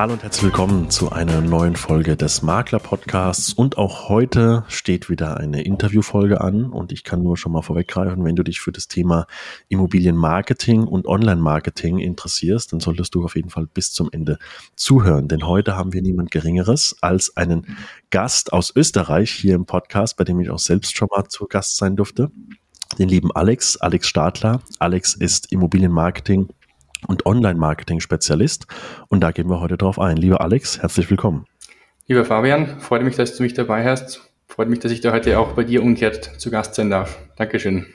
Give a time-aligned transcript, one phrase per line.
[0.00, 3.52] Hallo und herzlich willkommen zu einer neuen Folge des Makler Podcasts.
[3.52, 6.70] Und auch heute steht wieder eine Interviewfolge an.
[6.70, 9.26] Und ich kann nur schon mal vorweggreifen, wenn du dich für das Thema
[9.68, 14.38] Immobilienmarketing und Online-Marketing interessierst, dann solltest du auf jeden Fall bis zum Ende
[14.74, 15.28] zuhören.
[15.28, 17.76] Denn heute haben wir niemand Geringeres als einen
[18.08, 21.76] Gast aus Österreich hier im Podcast, bei dem ich auch selbst schon mal zu Gast
[21.76, 22.30] sein durfte.
[22.98, 24.62] Den lieben Alex, Alex Stadler.
[24.78, 26.48] Alex ist Immobilienmarketing
[27.06, 28.66] und Online-Marketing-Spezialist.
[29.08, 30.16] Und da gehen wir heute drauf ein.
[30.16, 31.46] Lieber Alex, herzlich willkommen.
[32.06, 34.30] Lieber Fabian, freut mich, dass du mich dabei hast.
[34.48, 37.18] Freut mich, dass ich da heute auch bei dir umgekehrt zu Gast sein darf.
[37.36, 37.86] Dankeschön.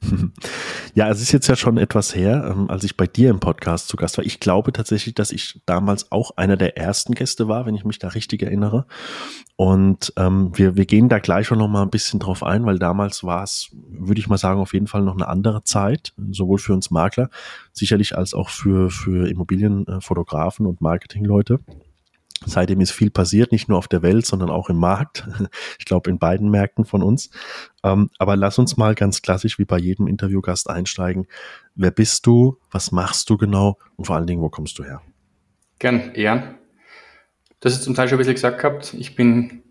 [0.98, 3.86] Ja, es ist jetzt ja schon etwas her, ähm, als ich bei dir im Podcast
[3.86, 4.24] zu Gast war.
[4.24, 8.00] Ich glaube tatsächlich, dass ich damals auch einer der ersten Gäste war, wenn ich mich
[8.00, 8.84] da richtig erinnere.
[9.54, 12.80] Und ähm, wir, wir gehen da gleich schon noch mal ein bisschen drauf ein, weil
[12.80, 16.58] damals war es, würde ich mal sagen, auf jeden Fall noch eine andere Zeit, sowohl
[16.58, 17.30] für uns Makler,
[17.72, 21.60] sicherlich als auch für, für Immobilienfotografen und Marketingleute.
[22.46, 25.26] Seitdem ist viel passiert, nicht nur auf der Welt, sondern auch im Markt.
[25.78, 27.30] Ich glaube, in beiden Märkten von uns.
[27.82, 31.26] Ähm, aber lass uns mal ganz klassisch wie bei jedem Interviewgast einsteigen.
[31.74, 32.58] Wer bist du?
[32.70, 33.78] Was machst du genau?
[33.96, 35.00] Und vor allen Dingen, wo kommst du her?
[35.78, 36.56] Gern, Ehren.
[37.60, 38.94] Das ist zum Teil schon ein bisschen gesagt gehabt.
[38.94, 39.62] Ich bin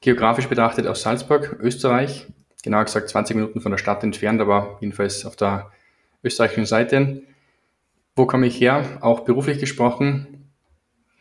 [0.00, 2.26] geografisch betrachtet aus Salzburg, Österreich.
[2.62, 5.70] Genauer gesagt 20 Minuten von der Stadt entfernt, aber jedenfalls auf der
[6.22, 7.22] österreichischen Seite.
[8.16, 8.98] Wo komme ich her?
[9.00, 10.43] Auch beruflich gesprochen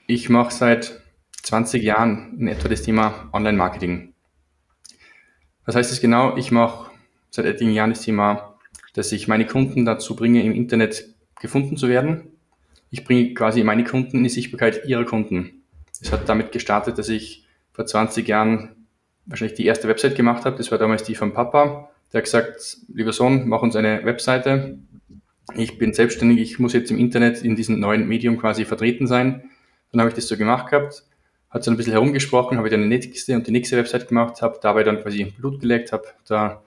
[0.08, 1.02] ich mache seit
[1.44, 4.14] 20 Jahren in etwa das Thema Online-Marketing.
[5.66, 6.36] Was heißt das genau?
[6.38, 6.92] Ich mache
[7.30, 8.56] seit etlichen Jahren das Thema,
[8.94, 12.28] dass ich meine Kunden dazu bringe, im Internet gefunden zu werden.
[12.90, 15.64] Ich bringe quasi meine Kunden in die Sichtbarkeit ihrer Kunden.
[16.02, 18.88] Es hat damit gestartet, dass ich vor 20 Jahren
[19.26, 20.58] wahrscheinlich die erste Website gemacht habe.
[20.58, 21.90] Das war damals die von Papa.
[22.12, 24.78] Der hat gesagt, lieber Sohn, mach uns eine Webseite.
[25.56, 29.50] Ich bin selbstständig, ich muss jetzt im Internet in diesem neuen Medium quasi vertreten sein.
[29.94, 31.04] Dann habe ich das so gemacht gehabt,
[31.52, 34.60] hat so ein bisschen herumgesprochen, habe dann die nächste und die nächste Website gemacht, habe
[34.62, 36.64] dabei dann quasi Blut gelegt, habe da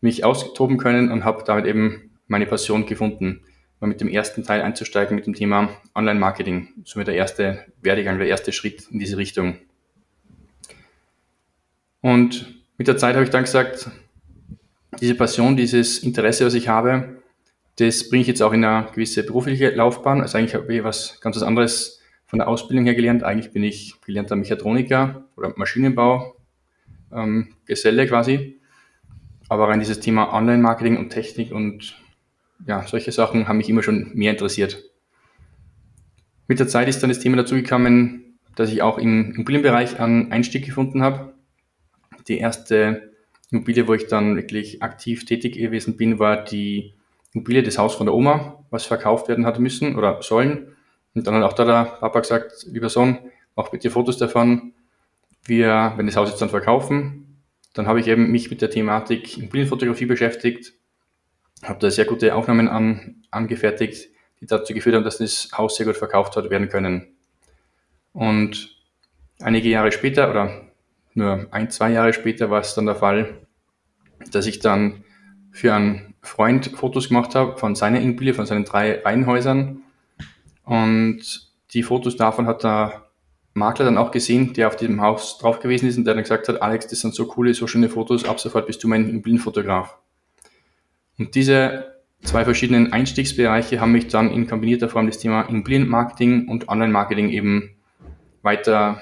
[0.00, 3.42] mich austoben können und habe damit eben meine Passion gefunden,
[3.78, 6.68] mal mit dem ersten Teil einzusteigen mit dem Thema Online-Marketing.
[6.84, 9.58] Somit der erste Werdegang, der erste Schritt in diese Richtung.
[12.00, 13.90] Und mit der Zeit habe ich dann gesagt,
[15.00, 17.22] diese Passion, dieses Interesse, was ich habe,
[17.76, 20.20] das bringe ich jetzt auch in eine gewisse berufliche Laufbahn.
[20.20, 23.22] Also eigentlich habe ich was ganz anderes von der Ausbildung her gelernt.
[23.22, 26.36] Eigentlich bin ich gelernter Mechatroniker oder Maschinenbau,
[27.12, 28.60] ähm, Geselle quasi.
[29.48, 32.00] Aber rein dieses Thema Online-Marketing und Technik und
[32.66, 34.82] ja, solche Sachen haben mich immer schon mehr interessiert.
[36.48, 40.32] Mit der Zeit ist dann das Thema dazu gekommen, dass ich auch im Immobilienbereich einen
[40.32, 41.34] Einstieg gefunden habe.
[42.28, 43.12] Die erste
[43.50, 46.94] Immobilie, wo ich dann wirklich aktiv tätig gewesen bin, war die
[47.32, 50.75] Immobilie des Haus von der Oma, was verkauft werden hat müssen oder sollen.
[51.16, 53.18] Und dann hat auch da der Papa gesagt, lieber Sohn,
[53.56, 54.74] mach bitte Fotos davon.
[55.46, 59.38] Wir, wenn das Haus jetzt dann verkaufen, dann habe ich eben mich mit der Thematik
[59.38, 60.74] Immobilienfotografie beschäftigt,
[61.62, 64.10] habe da sehr gute Aufnahmen an, angefertigt,
[64.40, 67.16] die dazu geführt haben, dass das Haus sehr gut verkauft hat werden können.
[68.12, 68.76] Und
[69.40, 70.68] einige Jahre später oder
[71.14, 73.38] nur ein, zwei Jahre später war es dann der Fall,
[74.32, 75.02] dass ich dann
[75.50, 79.82] für einen Freund Fotos gemacht habe von seiner Immobilie, von seinen drei Reihenhäusern
[80.66, 81.22] und
[81.72, 83.06] die Fotos davon hat der
[83.54, 86.48] Makler dann auch gesehen, der auf diesem Haus drauf gewesen ist und der dann gesagt
[86.48, 89.96] hat, Alex, das sind so coole, so schöne Fotos, ab sofort bist du mein Immobilienfotograf.
[91.18, 96.68] Und diese zwei verschiedenen Einstiegsbereiche haben mich dann in kombinierter Form das Thema Immobilienmarketing und
[96.68, 97.76] Online-Marketing eben
[98.42, 99.00] weiter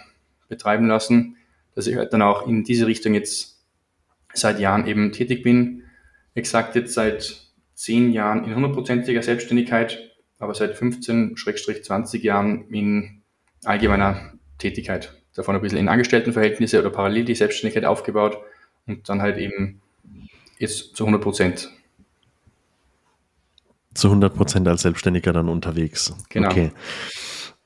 [0.49, 1.37] betreiben lassen,
[1.75, 3.65] dass ich halt dann auch in diese Richtung jetzt
[4.35, 5.83] seit Jahren eben tätig bin.
[6.35, 13.23] Exakt jetzt seit zehn Jahren in hundertprozentiger Selbstständigkeit aber seit 15-20 Jahren in
[13.65, 15.15] allgemeiner Tätigkeit.
[15.35, 18.39] Davon ein bisschen in Angestelltenverhältnisse oder parallel die Selbstständigkeit aufgebaut
[18.87, 19.81] und dann halt eben
[20.59, 21.71] jetzt zu 100 Prozent.
[23.95, 26.15] Zu 100 Prozent als Selbstständiger dann unterwegs.
[26.29, 26.51] Genau.
[26.51, 26.73] Okay.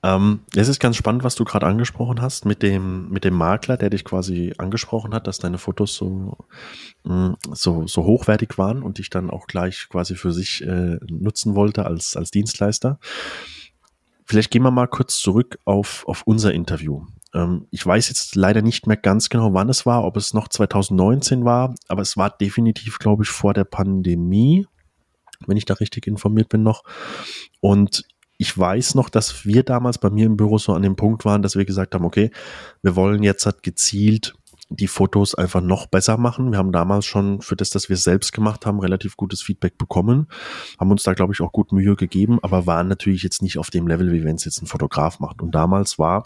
[0.03, 3.77] Ähm, es ist ganz spannend, was du gerade angesprochen hast mit dem, mit dem Makler,
[3.77, 6.37] der dich quasi angesprochen hat, dass deine Fotos so,
[7.03, 10.99] mh, mm, so, so hochwertig waren und dich dann auch gleich quasi für sich äh,
[11.11, 13.01] nutzen wollte als, als Dienstleister.
[14.25, 17.05] Vielleicht gehen wir mal kurz zurück auf, auf unser Interview.
[17.35, 20.47] Ähm, ich weiß jetzt leider nicht mehr ganz genau, wann es war, ob es noch
[20.47, 24.67] 2019 war, aber es war definitiv, glaube ich, vor der Pandemie,
[25.47, 26.85] wenn ich da richtig informiert bin noch.
[27.61, 28.05] Und
[28.39, 31.43] ich weiß noch, dass wir damals bei mir im Büro so an dem Punkt waren,
[31.43, 32.31] dass wir gesagt haben, okay,
[32.83, 34.35] wir wollen jetzt halt gezielt
[34.71, 36.51] die Fotos einfach noch besser machen.
[36.53, 40.29] Wir haben damals schon für das, dass wir selbst gemacht haben, relativ gutes Feedback bekommen,
[40.79, 43.71] haben uns da, glaube ich, auch gut Mühe gegeben, aber waren natürlich jetzt nicht auf
[43.71, 45.41] dem Level, wie wenn es jetzt ein Fotograf macht.
[45.41, 46.23] Und damals war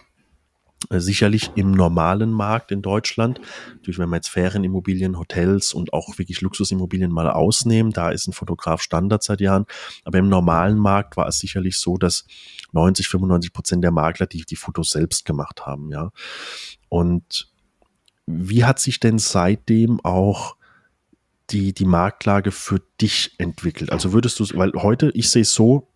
[0.90, 3.40] sicherlich im normalen Markt in Deutschland.
[3.74, 8.32] Natürlich, wenn wir jetzt Ferienimmobilien, Hotels und auch wirklich Luxusimmobilien mal ausnehmen, da ist ein
[8.32, 9.66] Fotograf Standard seit Jahren.
[10.04, 12.24] Aber im normalen Markt war es sicherlich so, dass
[12.72, 16.10] 90, 95 Prozent der Makler die, die Fotos selbst gemacht haben, ja.
[16.88, 17.52] Und
[18.26, 20.56] wie hat sich denn seitdem auch
[21.50, 23.90] die, die Marktlage für dich entwickelt?
[23.90, 25.88] Also würdest du, weil heute, ich sehe es so,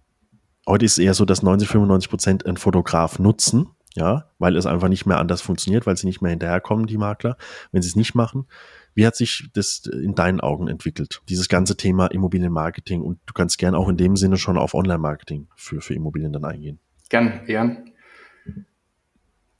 [0.66, 4.66] heute ist es eher so, dass 90, 95 Prozent einen Fotograf nutzen ja, weil es
[4.66, 7.36] einfach nicht mehr anders funktioniert, weil sie nicht mehr hinterherkommen, die Makler,
[7.72, 8.46] wenn sie es nicht machen.
[8.94, 13.02] Wie hat sich das in deinen Augen entwickelt, dieses ganze Thema Immobilienmarketing?
[13.02, 16.44] Und du kannst gern auch in dem Sinne schon auf Online-Marketing für, für Immobilien dann
[16.44, 16.78] eingehen.
[17.08, 17.90] Gern, gern.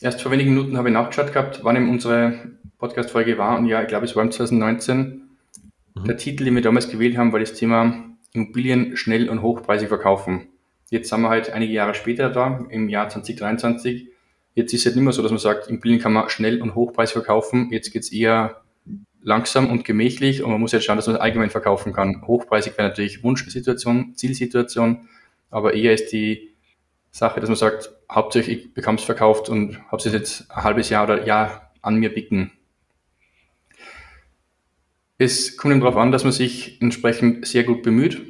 [0.01, 3.59] Erst vor wenigen Minuten habe ich nachgeschaut gehabt, wann eben unsere Podcast-Folge war.
[3.59, 5.29] Und ja, ich glaube, es war im 2019.
[5.95, 6.05] Mhm.
[6.05, 10.49] Der Titel, den wir damals gewählt haben, war das Thema Immobilien schnell und hochpreisig verkaufen.
[10.91, 14.11] Jetzt sind wir halt einige Jahre später da, im Jahr 2023.
[14.57, 16.75] Jetzt ist es halt nicht mehr so, dass man sagt, Immobilien kann man schnell und
[16.75, 17.69] hochpreis verkaufen.
[17.71, 18.63] Jetzt geht es eher
[19.23, 22.27] langsam und gemächlich und man muss jetzt schauen, dass man es allgemein verkaufen kann.
[22.27, 25.09] Hochpreisig wäre natürlich Wunschsituation, Zielsituation,
[25.51, 26.55] aber eher ist die
[27.11, 30.89] Sache, dass man sagt, hauptsächlich ich bekomme es verkauft und habe es jetzt ein halbes
[30.89, 32.51] Jahr oder Jahr an mir bicken.
[35.19, 38.23] Es kommt eben darauf an, dass man sich entsprechend sehr gut bemüht,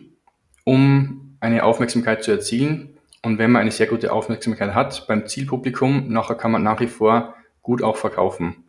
[0.64, 2.95] um eine Aufmerksamkeit zu erzielen
[3.26, 6.86] und wenn man eine sehr gute Aufmerksamkeit hat beim Zielpublikum, nachher kann man nach wie
[6.86, 8.62] vor gut auch verkaufen.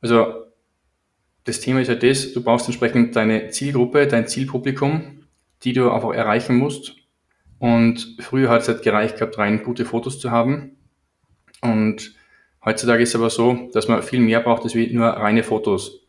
[0.00, 0.44] Also
[1.42, 5.24] das Thema ist ja das, du brauchst entsprechend deine Zielgruppe, dein Zielpublikum,
[5.64, 6.94] die du einfach erreichen musst.
[7.58, 10.76] Und früher hat es halt gereicht gehabt, rein gute Fotos zu haben.
[11.60, 12.14] Und
[12.64, 16.06] heutzutage ist es aber so, dass man viel mehr braucht als nur reine Fotos.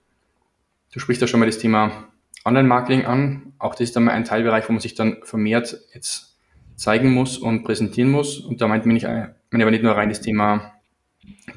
[0.94, 2.08] Du sprichst ja schon mal das Thema
[2.46, 3.54] Online-Marketing an.
[3.58, 6.35] Auch das ist dann mal ein Teilbereich, wo man sich dann vermehrt jetzt
[6.76, 8.40] zeigen muss und präsentieren muss.
[8.40, 10.74] Und da meint man nicht, meine aber nicht nur rein das Thema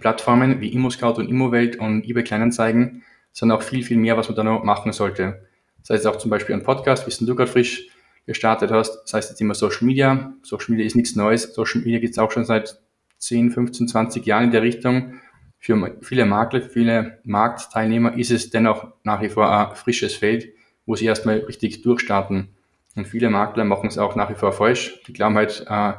[0.00, 4.36] Plattformen wie ImmoScout und ImmoWelt und eBay Kleinanzeigen, sondern auch viel, viel mehr, was man
[4.36, 5.46] da noch machen sollte.
[5.80, 7.88] Das heißt auch zum Beispiel ein Podcast, wie du gerade frisch
[8.26, 9.02] gestartet hast.
[9.04, 10.34] Das heißt jetzt immer Social Media.
[10.42, 11.54] Social Media ist nichts Neues.
[11.54, 12.80] Social Media gibt es auch schon seit
[13.18, 15.14] 10, 15, 20 Jahren in der Richtung.
[15.58, 20.48] Für viele Makler, für viele Marktteilnehmer ist es dennoch nach wie vor ein frisches Feld,
[20.86, 22.54] wo sie erstmal richtig durchstarten.
[22.98, 25.00] Und viele Makler machen es auch nach wie vor falsch.
[25.06, 25.92] Die glauben halt, äh,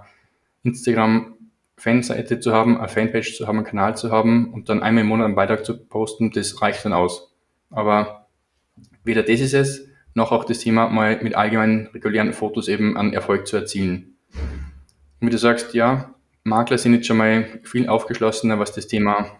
[0.63, 1.37] Instagram
[1.77, 5.07] Fanseite zu haben, eine Fanpage zu haben, einen Kanal zu haben und dann einmal im
[5.07, 7.33] Monat einen Beitrag zu posten, das reicht dann aus.
[7.69, 8.27] Aber
[9.05, 13.13] weder das ist es, noch auch das Thema, mal mit allgemeinen regulären Fotos eben an
[13.13, 14.17] Erfolg zu erzielen.
[15.21, 16.13] Und wie du sagst, ja,
[16.43, 19.37] Makler sind jetzt schon mal viel aufgeschlossener, was das Thema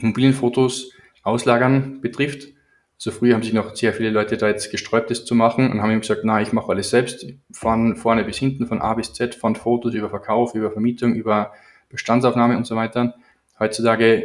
[0.00, 0.90] Immobilienfotos
[1.22, 2.55] auslagern betrifft.
[2.98, 5.82] So früh haben sich noch sehr viele Leute da jetzt gesträubt, das zu machen und
[5.82, 9.12] haben ihm gesagt, na, ich mache alles selbst, von vorne bis hinten, von A bis
[9.12, 11.52] Z, von Fotos über Verkauf, über Vermietung, über
[11.90, 13.14] Bestandsaufnahme und so weiter.
[13.58, 14.24] Heutzutage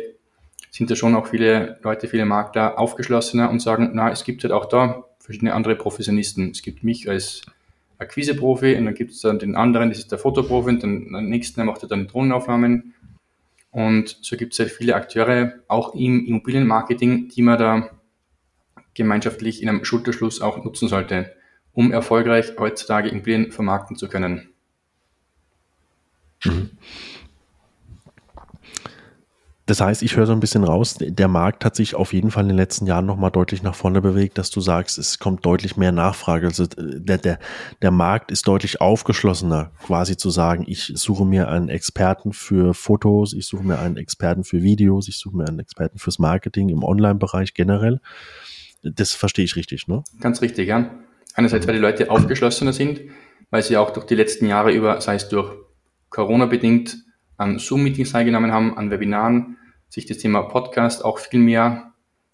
[0.69, 4.53] sind da schon auch viele Leute, viele Makler aufgeschlossener und sagen, na, es gibt halt
[4.53, 6.51] auch da verschiedene andere Professionisten.
[6.51, 7.41] Es gibt mich als
[7.97, 11.29] Akquise-Profi und dann gibt es dann den anderen, das ist der Fotoprofi und dann den
[11.29, 12.93] nächsten, der macht dann die Drohnenaufnahmen.
[13.71, 17.89] Und so gibt es halt viele Akteure, auch im Immobilienmarketing, die man da
[18.93, 21.33] gemeinschaftlich in einem Schulterschluss auch nutzen sollte,
[21.73, 24.49] um erfolgreich heutzutage Immobilien vermarkten zu können.
[26.43, 26.71] Mhm.
[29.71, 32.43] Das heißt, ich höre so ein bisschen raus, der Markt hat sich auf jeden Fall
[32.43, 35.77] in den letzten Jahren nochmal deutlich nach vorne bewegt, dass du sagst, es kommt deutlich
[35.77, 36.47] mehr Nachfrage.
[36.47, 37.39] Also der, der,
[37.81, 43.31] der Markt ist deutlich aufgeschlossener, quasi zu sagen, ich suche mir einen Experten für Fotos,
[43.31, 46.83] ich suche mir einen Experten für Videos, ich suche mir einen Experten fürs Marketing im
[46.83, 48.01] Online-Bereich generell.
[48.83, 50.03] Das verstehe ich richtig, ne?
[50.19, 50.89] Ganz richtig, ja.
[51.33, 53.01] Einerseits, weil die Leute aufgeschlossener sind,
[53.49, 55.53] weil sie auch durch die letzten Jahre über, sei es durch
[56.09, 56.97] Corona bedingt,
[57.37, 59.57] an Zoom-Meetings teilgenommen haben, an Webinaren,
[59.89, 61.93] sich das Thema Podcast auch viel mehr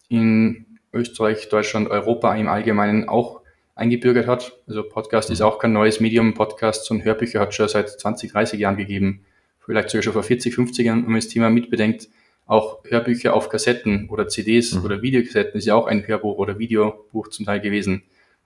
[0.10, 3.42] in Österreich, Deutschland, Europa im Allgemeinen auch
[3.76, 4.54] eingebürgert hat.
[4.68, 6.34] Also Podcast ist auch kein neues Medium.
[6.34, 9.26] Podcasts und Hörbücher hat es schon seit 20, 30 Jahren gegeben.
[9.60, 12.10] Vielleicht sogar schon vor 40, 50 Jahren, wenn man das Thema mitbedenkt,
[12.48, 14.86] auch Hörbücher auf Kassetten oder CDs mhm.
[14.86, 18.04] oder Videokassetten ist ja auch ein Hörbuch oder Videobuch zum Teil gewesen.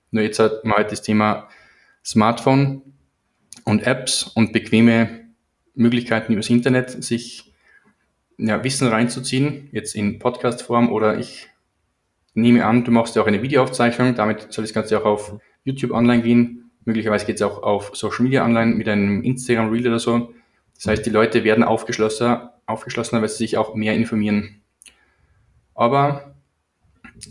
[0.10, 1.48] Nur jetzt hat man halt das Thema
[2.03, 2.81] Smartphone
[3.63, 5.22] und Apps und bequeme
[5.75, 7.53] Möglichkeiten übers Internet, sich
[8.38, 11.48] ja, Wissen reinzuziehen, jetzt in Podcast-Form oder ich
[12.34, 15.91] nehme an, du machst ja auch eine Videoaufzeichnung, damit soll das Ganze auch auf YouTube
[15.91, 16.72] online gehen.
[16.86, 20.34] Möglicherweise geht es auch auf Social Media online mit einem Instagram Reel oder so.
[20.75, 24.61] Das heißt, die Leute werden aufgeschlossener, aufgeschlossener, weil sie sich auch mehr informieren.
[25.75, 26.35] Aber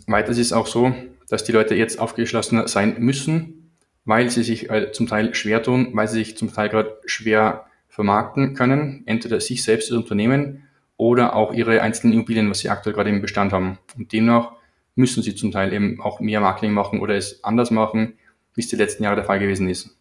[0.06, 0.94] weiter ist es auch so,
[1.28, 3.72] dass die Leute jetzt aufgeschlossener sein müssen,
[4.04, 7.66] weil sie sich äh, zum Teil schwer tun, weil sie sich zum Teil gerade schwer
[7.88, 10.64] vermarkten können, entweder sich selbst als Unternehmen
[10.96, 13.78] oder auch ihre einzelnen Immobilien, was sie aktuell gerade im Bestand haben.
[13.96, 14.52] Und demnach
[14.94, 18.14] müssen sie zum Teil eben auch mehr Marketing machen oder es anders machen,
[18.54, 19.96] wie es die letzten Jahre der Fall gewesen ist.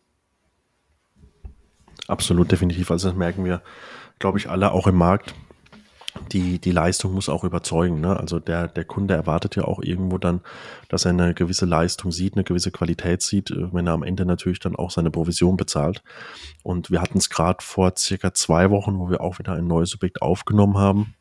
[2.07, 2.89] Absolut, definitiv.
[2.89, 3.61] Also das merken wir,
[4.19, 5.33] glaube ich, alle auch im Markt.
[6.31, 8.01] Die, die Leistung muss auch überzeugen.
[8.01, 8.17] Ne?
[8.17, 10.41] Also der, der Kunde erwartet ja auch irgendwo dann,
[10.89, 14.25] dass er eine gewisse Leistung sieht, eine gewisse Qualität sieht, äh, wenn er am Ende
[14.25, 16.03] natürlich dann auch seine Provision bezahlt.
[16.61, 19.95] Und wir hatten es gerade vor circa zwei Wochen, wo wir auch wieder ein neues
[19.95, 21.15] Objekt aufgenommen haben.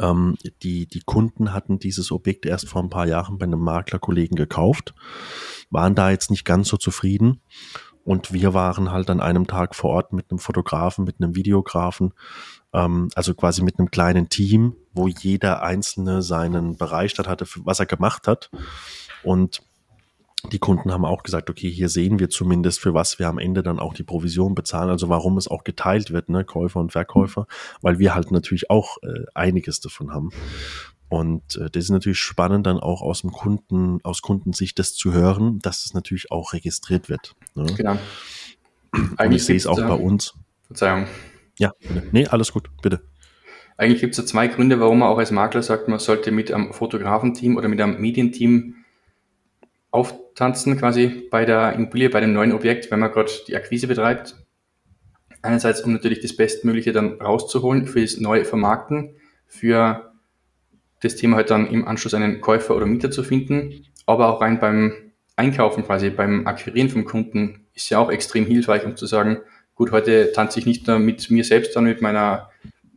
[0.00, 4.36] Ähm, die, die Kunden hatten dieses Objekt erst vor ein paar Jahren bei einem Maklerkollegen
[4.36, 4.94] gekauft,
[5.70, 7.40] waren da jetzt nicht ganz so zufrieden
[8.08, 12.14] und wir waren halt an einem Tag vor Ort mit einem Fotografen, mit einem Videografen,
[12.72, 17.80] ähm, also quasi mit einem kleinen Team, wo jeder Einzelne seinen Bereich dort hatte, was
[17.80, 18.50] er gemacht hat.
[19.24, 19.60] Und
[20.50, 23.62] die Kunden haben auch gesagt, okay, hier sehen wir zumindest, für was wir am Ende
[23.62, 27.46] dann auch die Provision bezahlen, also warum es auch geteilt wird, ne, Käufer und Verkäufer,
[27.82, 30.30] weil wir halt natürlich auch äh, einiges davon haben.
[31.08, 35.12] Und äh, das ist natürlich spannend, dann auch aus dem Kunden, aus Kundensicht das zu
[35.12, 37.34] hören, dass es natürlich auch registriert wird.
[37.54, 37.66] Ne?
[37.76, 37.98] Genau.
[38.92, 40.34] Eigentlich Und ich sehe es auch bei uns.
[40.66, 41.06] Verzeihung.
[41.58, 41.72] Ja,
[42.12, 43.02] nee, alles gut, bitte.
[43.76, 46.52] Eigentlich gibt es ja zwei Gründe, warum man auch als Makler sagt, man sollte mit
[46.52, 48.74] einem Fotografenteam oder mit einem Medienteam
[49.90, 54.36] auftanzen, quasi bei der Immobilie, bei dem neuen Objekt, wenn man gerade die Akquise betreibt.
[55.42, 59.14] Einerseits, um natürlich das Bestmögliche dann rauszuholen für das neue Vermarkten,
[59.46, 60.07] für
[61.00, 64.58] das Thema halt dann im Anschluss einen Käufer oder Mieter zu finden, aber auch rein
[64.58, 64.92] beim
[65.36, 69.38] Einkaufen quasi, beim Akquirieren vom Kunden ist ja auch extrem hilfreich, um zu sagen,
[69.74, 72.50] gut, heute tanze ich nicht nur mit mir selbst, sondern mit meiner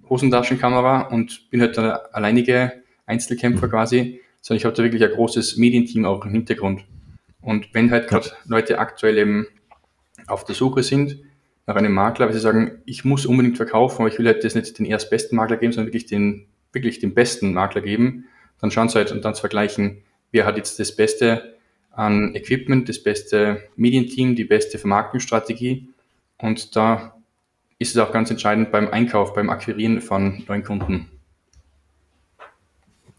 [0.09, 2.73] Hosentaschenkamera und bin halt der alleinige
[3.05, 3.71] Einzelkämpfer mhm.
[3.71, 6.83] quasi, sondern ich habe da wirklich ein großes Medienteam auch im Hintergrund.
[7.41, 9.47] Und wenn halt gerade Leute aktuell eben
[10.27, 11.19] auf der Suche sind
[11.67, 14.55] nach einem Makler, weil sie sagen, ich muss unbedingt verkaufen, aber ich will halt das
[14.55, 18.25] nicht den erstbesten Makler geben, sondern wirklich den wirklich den besten Makler geben,
[18.59, 21.57] dann schauen Sie halt und dann zu vergleichen, wer hat jetzt das Beste
[21.91, 25.89] an Equipment, das beste Medienteam, die beste Vermarktungsstrategie.
[26.37, 27.15] Und da
[27.79, 31.10] ist es auch ganz entscheidend beim Einkauf, beim Akquirieren von neuen Kunden.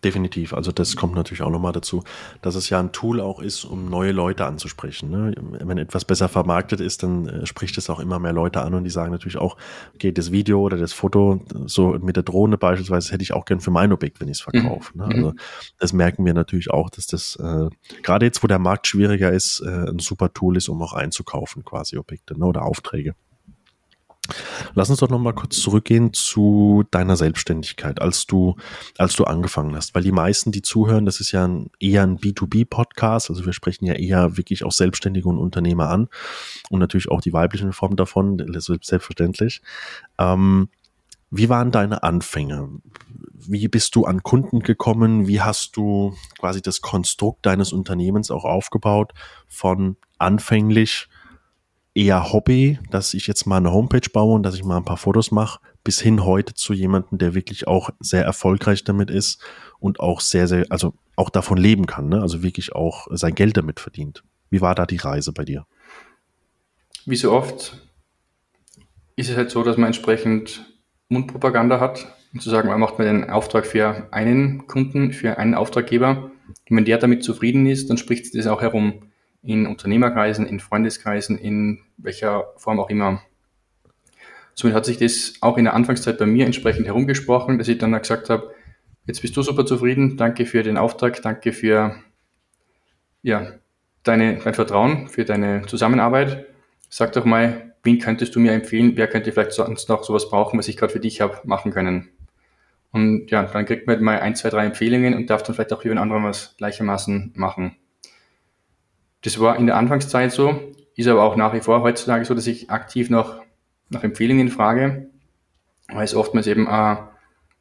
[0.05, 0.53] Definitiv.
[0.53, 2.03] Also das kommt natürlich auch nochmal dazu,
[2.41, 5.11] dass es ja ein Tool auch ist, um neue Leute anzusprechen.
[5.11, 5.33] Ne?
[5.39, 8.83] Wenn etwas besser vermarktet ist, dann äh, spricht es auch immer mehr Leute an und
[8.83, 9.57] die sagen natürlich auch,
[9.95, 13.61] okay, das Video oder das Foto, so mit der Drohne beispielsweise, hätte ich auch gern
[13.61, 14.99] für mein Objekt, wenn ich es verkaufe.
[14.99, 15.05] Ne?
[15.05, 15.09] Mhm.
[15.11, 15.17] Ne?
[15.17, 15.35] Also
[15.79, 17.69] das merken wir natürlich auch, dass das äh,
[18.03, 21.65] gerade jetzt, wo der Markt schwieriger ist, äh, ein super Tool ist, um auch einzukaufen,
[21.65, 22.45] quasi Objekte ne?
[22.45, 23.15] oder Aufträge.
[24.75, 28.57] Lass uns doch noch mal kurz zurückgehen zu deiner Selbstständigkeit, als du,
[28.99, 29.95] als du angefangen hast.
[29.95, 33.31] Weil die meisten, die zuhören, das ist ja ein, eher ein B2B-Podcast.
[33.31, 36.09] Also wir sprechen ja eher wirklich auch Selbstständige und Unternehmer an.
[36.71, 39.62] Und natürlich auch die weiblichen Formen davon, selbstverständlich.
[40.19, 40.69] Ähm,
[41.31, 42.69] wie waren deine Anfänge?
[43.33, 45.27] Wie bist du an Kunden gekommen?
[45.27, 49.12] Wie hast du quasi das Konstrukt deines Unternehmens auch aufgebaut
[49.49, 51.09] von anfänglich
[51.95, 54.97] eher Hobby, dass ich jetzt mal eine Homepage baue und dass ich mal ein paar
[54.97, 59.43] Fotos mache, bis hin heute zu jemandem, der wirklich auch sehr erfolgreich damit ist
[59.79, 62.21] und auch sehr, sehr, also auch davon leben kann, ne?
[62.21, 64.23] also wirklich auch sein Geld damit verdient.
[64.51, 65.67] Wie war da die Reise bei dir?
[67.05, 67.77] Wie so oft
[69.17, 70.73] ist es halt so, dass man entsprechend
[71.09, 75.55] Mundpropaganda hat, um zu sagen, man macht mal einen Auftrag für einen Kunden, für einen
[75.55, 76.31] Auftraggeber.
[76.71, 79.12] Und wenn der damit zufrieden ist, dann spricht es das auch herum
[79.43, 83.23] in Unternehmerkreisen, in Freundeskreisen, in welcher Form auch immer.
[84.55, 87.93] Somit hat sich das auch in der Anfangszeit bei mir entsprechend herumgesprochen, dass ich dann
[87.93, 88.55] gesagt habe,
[89.07, 91.97] jetzt bist du super zufrieden, danke für den Auftrag, danke für
[93.23, 93.53] ja,
[94.03, 96.47] deine, dein Vertrauen, für deine Zusammenarbeit.
[96.89, 100.59] Sag doch mal, wen könntest du mir empfehlen, wer könnte vielleicht sonst noch sowas brauchen,
[100.59, 102.11] was ich gerade für dich habe machen können.
[102.93, 105.81] Und ja, dann kriegt man mal ein, zwei, drei Empfehlungen und darf dann vielleicht auch
[105.81, 107.77] für einen anderen was gleichermaßen machen.
[109.23, 110.61] Das war in der Anfangszeit so,
[110.97, 113.41] ist aber auch nach wie vor heutzutage so, dass ich aktiv nach,
[113.88, 115.09] nach Empfehlungen frage,
[115.88, 116.99] weil es oftmals eben ein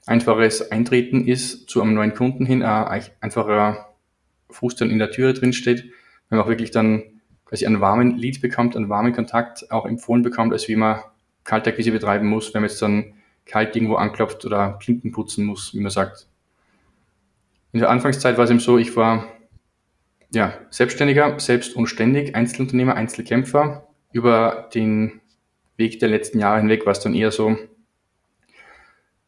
[0.06, 3.90] einfaches Eintreten ist zu einem neuen Kunden hin, ein einfacher
[4.50, 5.84] Fuß dann in der Türe drin steht,
[6.30, 7.04] wenn man auch wirklich dann
[7.46, 11.02] quasi einen warmen Lead bekommt, einen warmen Kontakt auch empfohlen bekommt, als wie man
[11.44, 13.14] Kaltakquise betreiben muss, wenn man jetzt dann
[13.46, 16.28] kalt irgendwo anklopft oder Klinken putzen muss, wie man sagt.
[17.74, 19.28] In der Anfangszeit war es eben so, ich war
[20.32, 23.88] ja, Selbstständiger, selbst und ständig, Einzelunternehmer, Einzelkämpfer.
[24.14, 25.22] Über den
[25.78, 27.58] Weg der letzten Jahre hinweg war es dann eher so,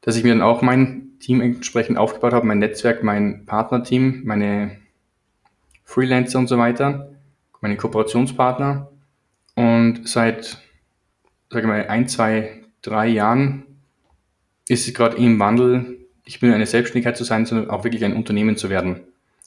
[0.02, 4.78] dass ich mir dann auch mein Team entsprechend aufgebaut habe, mein Netzwerk, mein Partnerteam, meine
[5.84, 7.14] Freelancer und so weiter,
[7.62, 8.90] meine Kooperationspartner.
[9.56, 10.62] Und seit,
[11.50, 13.64] sage ich mal, ein, zwei, drei Jahren
[14.68, 18.16] ist es gerade im Wandel, nicht nur eine Selbstständigkeit zu sein, sondern auch wirklich ein
[18.16, 19.02] Unternehmen zu werden.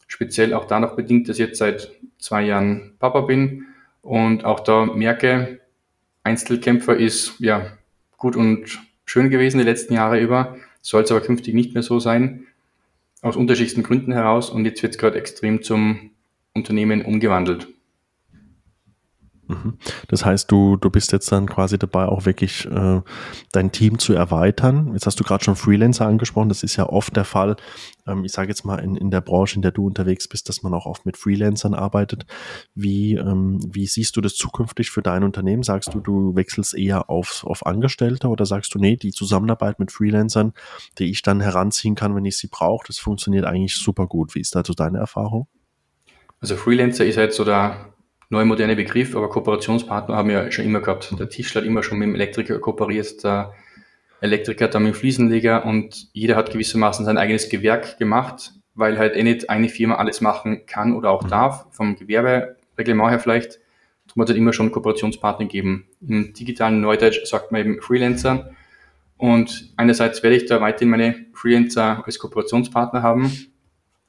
[0.06, 3.66] Speziell auch dadurch bedingt, dass ich jetzt seit zwei Jahren Papa bin
[4.02, 5.60] und auch da merke,
[6.22, 7.76] Einzelkämpfer ist ja
[8.16, 11.98] gut und schön gewesen die letzten Jahre über, soll es aber künftig nicht mehr so
[12.00, 12.46] sein,
[13.22, 16.10] aus unterschiedlichsten Gründen heraus und jetzt wird es gerade extrem zum
[16.54, 17.68] Unternehmen umgewandelt.
[19.48, 19.78] Mhm.
[20.08, 23.00] Das heißt, du, du bist jetzt dann quasi dabei, auch wirklich äh,
[23.52, 24.90] dein Team zu erweitern.
[24.92, 26.48] Jetzt hast du gerade schon Freelancer angesprochen.
[26.48, 27.56] Das ist ja oft der Fall.
[28.06, 30.62] Ähm, ich sage jetzt mal in, in der Branche, in der du unterwegs bist, dass
[30.62, 32.26] man auch oft mit Freelancern arbeitet.
[32.74, 35.62] Wie, ähm, wie siehst du das zukünftig für dein Unternehmen?
[35.62, 39.92] Sagst du, du wechselst eher auf, auf Angestellte oder sagst du, nee, die Zusammenarbeit mit
[39.92, 40.54] Freelancern,
[40.98, 44.34] die ich dann heranziehen kann, wenn ich sie brauche, das funktioniert eigentlich super gut.
[44.34, 45.46] Wie ist da so deine Erfahrung?
[46.40, 47.95] Also Freelancer ist halt so der
[48.28, 51.14] neue moderne Begriff, aber Kooperationspartner haben wir schon immer gehabt.
[51.18, 53.52] Der Tischler hat immer schon mit dem Elektriker kooperiert, der
[54.20, 58.98] Elektriker hat dann mit dem Fliesenleger und jeder hat gewissermaßen sein eigenes Gewerk gemacht, weil
[58.98, 61.28] halt eh nicht eine Firma alles machen kann oder auch mhm.
[61.28, 63.60] darf, vom Gewerbereglement her vielleicht.
[64.06, 65.86] Darum hat es halt immer schon Kooperationspartner gegeben.
[66.06, 68.50] Im digitalen Neudeutsch sagt man eben Freelancer.
[69.18, 73.32] Und einerseits werde ich da weiterhin meine Freelancer als Kooperationspartner haben,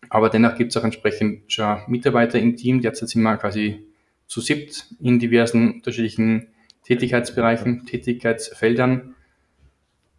[0.09, 2.81] aber dennoch gibt es auch entsprechend schon Mitarbeiter im Team.
[2.81, 3.86] Derzeit sind wir quasi
[4.27, 6.47] zu siebt in diversen unterschiedlichen
[6.83, 9.15] Tätigkeitsbereichen, Tätigkeitsfeldern,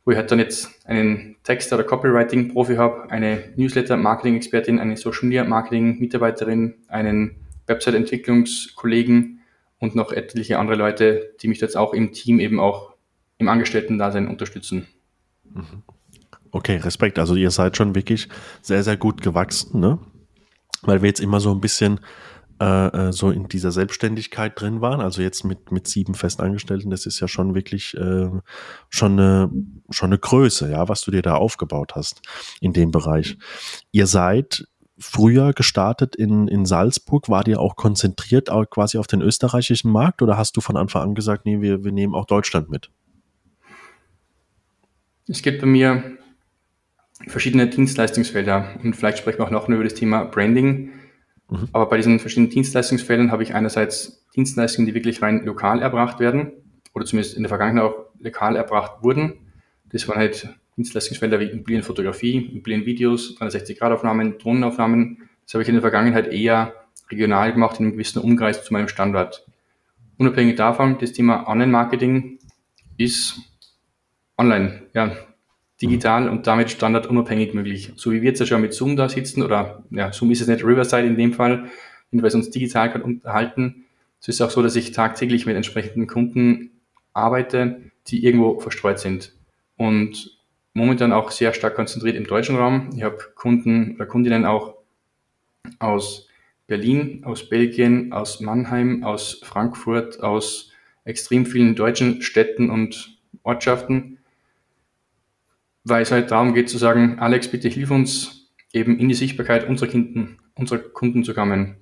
[0.04, 7.36] wo ich halt dann jetzt einen Texter oder Copywriting-Profi habe, eine Newsletter-Marketing-Expertin, eine Social-Media-Marketing-Mitarbeiterin, einen
[7.66, 9.40] Website-Entwicklungskollegen
[9.78, 12.94] und noch etliche andere Leute, die mich jetzt auch im Team eben auch
[13.38, 14.88] im Angestellten-Dasein unterstützen.
[15.44, 15.82] Mhm.
[16.50, 17.18] Okay, Respekt.
[17.18, 18.28] Also ihr seid schon wirklich
[18.62, 19.98] sehr, sehr gut gewachsen, ne?
[20.83, 22.00] Weil wir jetzt immer so ein bisschen
[22.61, 25.01] äh, äh, so in dieser Selbstständigkeit drin waren.
[25.01, 28.29] Also jetzt mit, mit sieben Festangestellten, das ist ja schon wirklich äh,
[28.88, 29.51] schon, eine,
[29.90, 32.23] schon eine Größe, ja, was du dir da aufgebaut hast
[32.61, 33.37] in dem Bereich.
[33.92, 34.66] Ihr seid
[34.99, 37.29] früher gestartet in, in Salzburg.
[37.29, 41.03] War dir auch konzentriert auch quasi auf den österreichischen Markt oder hast du von Anfang
[41.03, 42.90] an gesagt, nee, wir, wir nehmen auch Deutschland mit?
[45.29, 46.18] Es gibt bei mir
[47.27, 50.90] verschiedene Dienstleistungsfelder und vielleicht sprechen wir auch noch über das Thema Branding.
[51.50, 51.68] Mhm.
[51.72, 56.52] Aber bei diesen verschiedenen Dienstleistungsfeldern habe ich einerseits Dienstleistungen, die wirklich rein lokal erbracht werden
[56.94, 59.34] oder zumindest in der Vergangenheit auch lokal erbracht wurden.
[59.90, 65.28] Das waren halt Dienstleistungsfelder wie Immobilienfotografie, Immobilienvideos, 360-Grad-Aufnahmen, Drohnenaufnahmen.
[65.44, 66.74] Das habe ich in der Vergangenheit eher
[67.11, 69.46] regional gemacht, in einem gewissen Umkreis zu meinem Standort.
[70.18, 72.38] Unabhängig davon, das Thema Online-Marketing
[72.96, 73.40] ist
[74.37, 74.82] online.
[74.94, 75.12] Ja,
[75.80, 77.92] digital und damit standardunabhängig möglich.
[77.96, 80.48] So wie wir jetzt ja schon mit Zoom da sitzen, oder ja, Zoom ist es
[80.48, 81.70] nicht, Riverside in dem Fall,
[82.10, 83.84] wenn wir uns digital unterhalten.
[84.20, 86.70] Es ist auch so, dass ich tagtäglich mit entsprechenden Kunden
[87.12, 89.34] arbeite, die irgendwo verstreut sind.
[89.76, 90.38] Und
[90.74, 92.90] momentan auch sehr stark konzentriert im deutschen Raum.
[92.96, 94.74] Ich habe Kunden oder Kundinnen auch
[95.78, 96.28] aus
[96.66, 100.72] Berlin, aus Belgien, aus Mannheim, aus Frankfurt, aus
[101.04, 104.17] extrem vielen deutschen Städten und Ortschaften
[105.88, 109.68] weil es halt darum geht zu sagen, Alex, bitte hilf uns eben in die Sichtbarkeit
[109.68, 111.77] unserer Kunden, unserer Kunden zu kommen.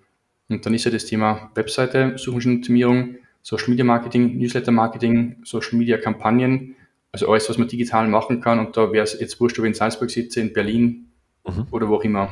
[0.49, 5.99] Und dann ist ja das Thema Webseite, Suchmaschinenoptimierung, Social Media Marketing, Newsletter Marketing, Social Media
[5.99, 6.77] Kampagnen,
[7.13, 8.59] also alles, was man digital machen kann.
[8.59, 11.07] Und da wäre es jetzt wurscht, ob ich in Salzburg sitze, in Berlin
[11.47, 11.67] mhm.
[11.71, 12.31] oder wo auch immer.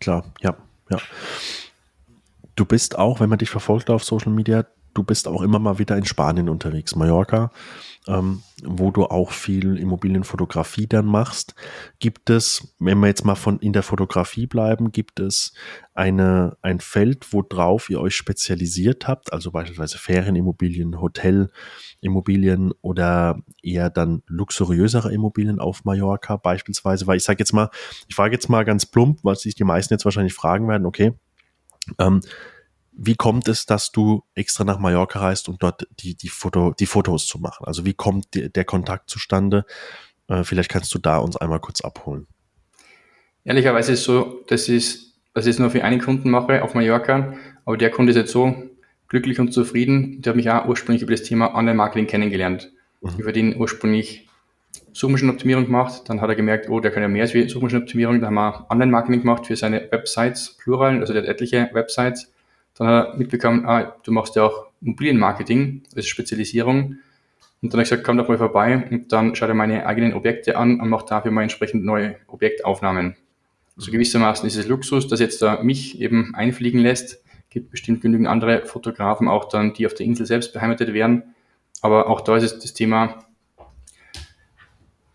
[0.00, 0.56] Klar, ja,
[0.90, 0.98] ja.
[2.54, 5.78] Du bist auch, wenn man dich verfolgt auf Social Media, du bist auch immer mal
[5.78, 7.50] wieder in Spanien unterwegs, Mallorca
[8.08, 11.54] ähm, wo du auch viel Immobilienfotografie dann machst.
[12.00, 15.52] Gibt es, wenn wir jetzt mal von in der Fotografie bleiben, gibt es
[15.94, 23.90] eine, ein Feld, wo drauf ihr euch spezialisiert habt, also beispielsweise Ferienimmobilien, Hotelimmobilien oder eher
[23.90, 27.70] dann luxuriösere Immobilien auf Mallorca beispielsweise, weil ich sage jetzt mal,
[28.08, 31.12] ich frage jetzt mal ganz plump, was sich die meisten jetzt wahrscheinlich fragen werden, okay,
[31.98, 32.20] ähm,
[32.92, 36.86] wie kommt es, dass du extra nach Mallorca reist, um dort die, die, Foto, die
[36.86, 37.66] Fotos zu machen?
[37.66, 39.64] Also wie kommt die, der Kontakt zustande?
[40.28, 42.26] Äh, vielleicht kannst du da uns einmal kurz abholen.
[43.44, 47.76] Ehrlicherweise ist es so, dass ich es nur für einen Kunden mache auf Mallorca, aber
[47.76, 48.54] der Kunde ist jetzt so
[49.08, 50.22] glücklich und zufrieden.
[50.22, 52.70] Der hat mich auch ursprünglich über das Thema Online-Marketing kennengelernt.
[53.00, 53.18] Mhm.
[53.18, 54.28] Über den ursprünglich
[54.92, 58.34] Suchmaschinenoptimierung gemacht, dann hat er gemerkt, oh, der kann ja mehr als Suchmaschinenoptimierung, dann haben
[58.34, 62.32] wir Online-Marketing gemacht für seine Websites, plural, also der hat etliche Websites
[62.74, 66.96] dann hat er mitbekommen, ah, du machst ja auch Immobilienmarketing, das ist Spezialisierung.
[67.62, 70.14] Und dann habe ich gesagt, komm doch mal vorbei und dann schau dir meine eigenen
[70.14, 73.14] Objekte an und mach dafür mal entsprechend neue Objektaufnahmen.
[73.76, 77.22] So also gewissermaßen ist es Luxus, dass jetzt da mich eben einfliegen lässt.
[77.50, 81.34] Gibt bestimmt genügend andere Fotografen auch dann, die auf der Insel selbst beheimatet werden.
[81.80, 83.24] Aber auch da ist es das Thema,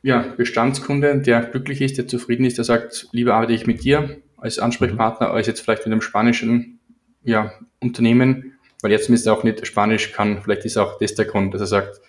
[0.02, 4.22] ja, Bestandskunde, der glücklich ist, der zufrieden ist, der sagt, lieber arbeite ich mit dir
[4.38, 6.77] als Ansprechpartner, als jetzt vielleicht mit einem spanischen
[7.28, 10.42] ja, Unternehmen, weil jetzt zumindest auch nicht Spanisch kann.
[10.42, 12.02] Vielleicht ist auch das der Grund, dass er sagt,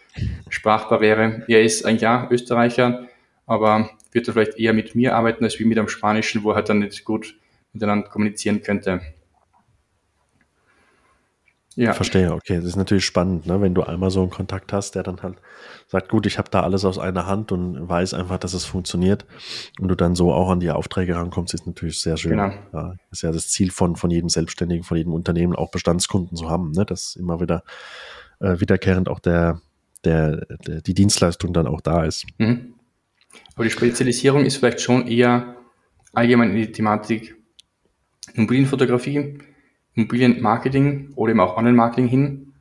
[0.49, 1.45] Sprachbarriere.
[1.49, 3.09] Er ist ein Jahr Österreicher,
[3.47, 6.57] aber wird er vielleicht eher mit mir arbeiten als wie mit einem Spanischen, wo er
[6.57, 7.37] halt dann nicht gut
[7.73, 9.01] miteinander kommunizieren könnte.
[11.79, 11.93] Ja.
[11.93, 12.57] Verstehe, okay.
[12.57, 13.61] Das ist natürlich spannend, ne?
[13.61, 15.37] wenn du einmal so einen Kontakt hast, der dann halt
[15.87, 19.27] sagt, gut, ich habe da alles aus einer Hand und weiß einfach, dass es funktioniert
[19.79, 22.33] und du dann so auch an die Aufträge rankommst, ist natürlich sehr schön.
[22.33, 22.53] Genau.
[22.73, 26.51] Ja, ist ja das Ziel von, von jedem Selbstständigen, von jedem Unternehmen, auch Bestandskunden zu
[26.51, 26.85] haben, ne?
[26.85, 27.63] dass immer wieder
[28.41, 29.61] äh, wiederkehrend auch der,
[30.05, 32.27] der, der, die Dienstleistung dann auch da ist.
[32.39, 32.75] Mhm.
[33.55, 35.55] Aber die Spezialisierung ist vielleicht schon eher
[36.13, 37.37] allgemein in die Thematik
[38.35, 39.39] Immobilienfotografie
[39.99, 42.53] Immobilienmarketing oder eben auch Online-Marketing hin.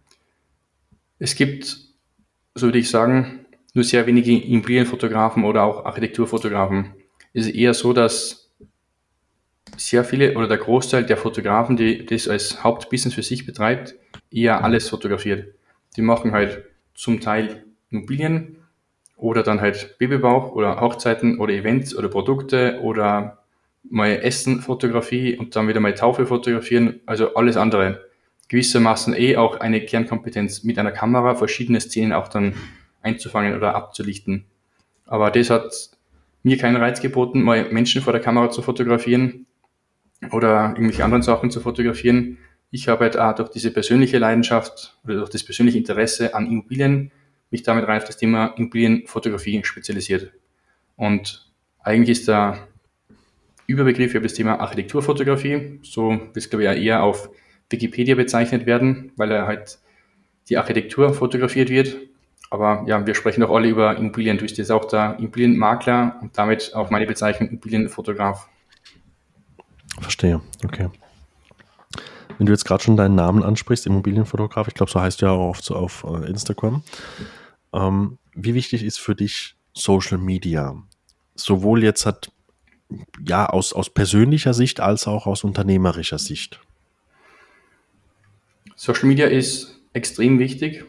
[1.19, 1.77] Es gibt,
[2.55, 3.45] so würde ich sagen,
[3.75, 6.95] nur sehr wenige Immobilienfotografen oder auch Architekturfotografen.
[7.33, 8.51] Es ist eher so, dass
[9.77, 13.93] sehr viele oder der Großteil der Fotografen, die das als Hauptbusiness für sich betreibt,
[14.31, 15.53] eher alles fotografiert.
[15.95, 16.63] Die machen halt
[16.95, 18.57] zum Teil Immobilien
[19.15, 23.36] oder dann halt Babybauch oder Hochzeiten oder Events oder Produkte oder
[23.89, 28.05] mal Essen Fotografie und dann wieder mal Taufe fotografieren, also alles andere.
[28.49, 32.53] Gewissermaßen eh auch eine Kernkompetenz mit einer Kamera, verschiedene Szenen auch dann
[33.01, 34.45] einzufangen oder abzulichten.
[35.05, 35.91] Aber das hat
[36.43, 39.45] mir keinen Reiz geboten, mal Menschen vor der Kamera zu fotografieren
[40.31, 42.37] oder irgendwelche anderen Sachen zu fotografieren.
[42.71, 47.11] Ich habe halt auch durch diese persönliche Leidenschaft oder durch das persönliche Interesse an Immobilien
[47.49, 50.31] mich damit rein auf das Thema Immobilienfotografie spezialisiert.
[50.95, 52.67] Und eigentlich ist da
[53.67, 55.79] Überbegriff für das Thema Architekturfotografie.
[55.83, 57.29] So wird es, glaube ich, eher auf
[57.69, 59.79] Wikipedia bezeichnet werden, weil er halt
[60.49, 61.97] die Architektur fotografiert wird.
[62.49, 64.37] Aber ja, wir sprechen doch alle über Immobilien.
[64.37, 68.47] Du bist jetzt auch der Immobilienmakler und damit auch meine Bezeichnung Immobilienfotograf.
[69.99, 70.89] Verstehe, okay.
[72.37, 75.31] Wenn du jetzt gerade schon deinen Namen ansprichst, Immobilienfotograf, ich glaube, so heißt du ja
[75.33, 76.83] auch auf, auf äh, Instagram.
[77.73, 80.75] Ähm, wie wichtig ist für dich Social Media?
[81.35, 82.31] Sowohl jetzt hat
[83.25, 86.59] ja, aus, aus persönlicher Sicht als auch aus unternehmerischer Sicht?
[88.75, 90.85] Social Media ist extrem wichtig.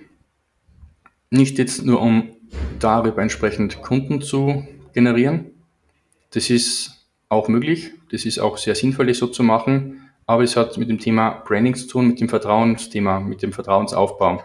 [1.30, 2.30] Nicht jetzt nur, um
[2.78, 5.46] darüber entsprechend Kunden zu generieren.
[6.30, 7.92] Das ist auch möglich.
[8.10, 10.02] Das ist auch sehr sinnvoll, das so zu machen.
[10.26, 14.42] Aber es hat mit dem Thema Branding zu tun, mit dem Vertrauensthema, mit dem Vertrauensaufbau.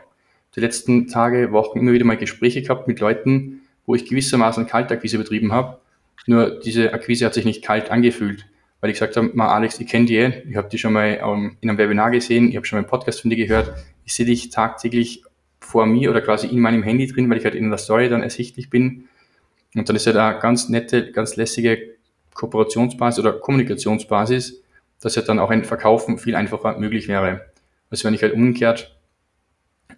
[0.55, 5.17] Die letzten Tage, Wochen immer wieder mal Gespräche gehabt mit Leuten, wo ich gewissermaßen Kaltakquise
[5.17, 5.79] betrieben habe
[6.25, 8.45] nur diese Akquise hat sich nicht kalt angefühlt,
[8.81, 11.57] weil ich gesagt habe, mal Alex, ich kenne dich, ich habe dich schon mal ähm,
[11.61, 13.73] in einem Webinar gesehen, ich habe schon mal einen Podcast von dir gehört,
[14.05, 15.23] ich sehe dich tagtäglich
[15.59, 18.21] vor mir oder quasi in meinem Handy drin, weil ich halt in der Story dann
[18.21, 19.05] ersichtlich bin.
[19.75, 21.93] Und dann ist ja da ganz nette, ganz lässige
[22.33, 24.61] Kooperationsbasis oder Kommunikationsbasis,
[24.99, 27.45] dass ja dann auch ein Verkaufen viel einfacher möglich wäre.
[27.89, 28.95] Also wenn ich halt umgekehrt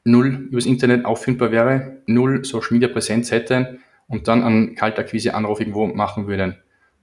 [0.04, 5.88] null übers Internet auffindbar wäre, null Social Media Präsenz hätte, und dann einen Kaltakquise-Anruf irgendwo
[5.88, 6.58] machen würden.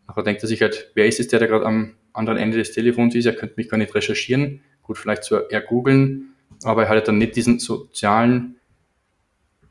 [0.06, 2.72] Nachher denkt er sich halt, wer ist es, der da gerade am anderen Ende des
[2.72, 3.26] Telefons ist?
[3.26, 4.60] Er könnte mich gar nicht recherchieren.
[4.82, 6.34] Gut, vielleicht so eher googeln,
[6.64, 8.56] aber er hat dann nicht diesen sozialen,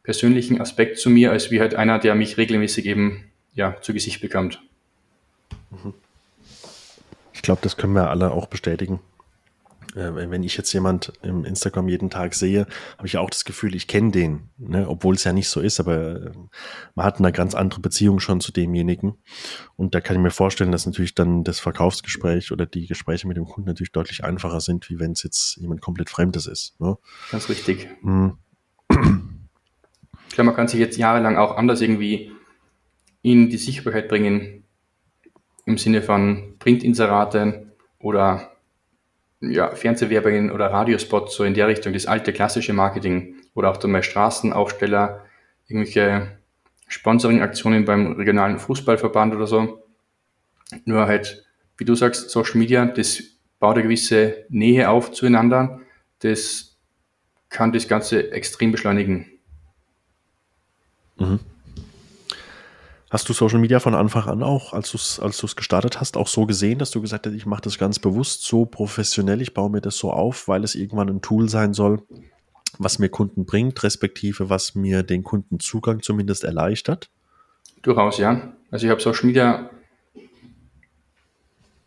[0.03, 4.21] persönlichen Aspekt zu mir, als wie halt einer, der mich regelmäßig eben ja, zu Gesicht
[4.21, 4.61] bekommt.
[7.33, 8.99] Ich glaube, das können wir alle auch bestätigen
[9.93, 12.65] wenn ich jetzt jemand im Instagram jeden Tag sehe,
[12.97, 14.87] habe ich auch das Gefühl, ich kenne den, ne?
[14.87, 16.31] obwohl es ja nicht so ist, aber äh,
[16.95, 19.17] man hat eine ganz andere Beziehung schon zu demjenigen.
[19.75, 23.37] Und da kann ich mir vorstellen, dass natürlich dann das Verkaufsgespräch oder die Gespräche mit
[23.37, 26.79] dem Kunden natürlich deutlich einfacher sind, wie wenn es jetzt jemand komplett Fremdes ist.
[26.79, 26.97] Ne?
[27.31, 27.89] Ganz richtig.
[28.01, 28.37] Mhm.
[28.89, 32.31] Ich glaube, man kann sich jetzt jahrelang auch anders irgendwie
[33.21, 34.63] in die Sichtbarkeit bringen,
[35.65, 38.50] im Sinne von Printinserate oder
[39.41, 43.91] ja, Fernsehwerbungen oder Radiospots, so in der Richtung, das alte klassische Marketing oder auch dann
[43.91, 45.25] mal Straßenaufsteller,
[45.67, 46.37] irgendwelche
[46.87, 49.83] Sponsoring-Aktionen beim regionalen Fußballverband oder so.
[50.85, 51.45] Nur halt,
[51.77, 53.23] wie du sagst, Social Media, das
[53.59, 55.81] baut eine gewisse Nähe auf zueinander.
[56.19, 56.77] Das
[57.49, 59.27] kann das Ganze extrem beschleunigen.
[61.17, 61.39] Mhm.
[63.11, 66.29] Hast du Social Media von Anfang an auch, als du es als gestartet hast, auch
[66.29, 69.69] so gesehen, dass du gesagt hast, ich mache das ganz bewusst so professionell, ich baue
[69.69, 72.01] mir das so auf, weil es irgendwann ein Tool sein soll,
[72.77, 77.09] was mir Kunden bringt, respektive was mir den Kundenzugang zumindest erleichtert?
[77.81, 78.53] Durchaus, ja.
[78.71, 79.69] Also ich habe Social Media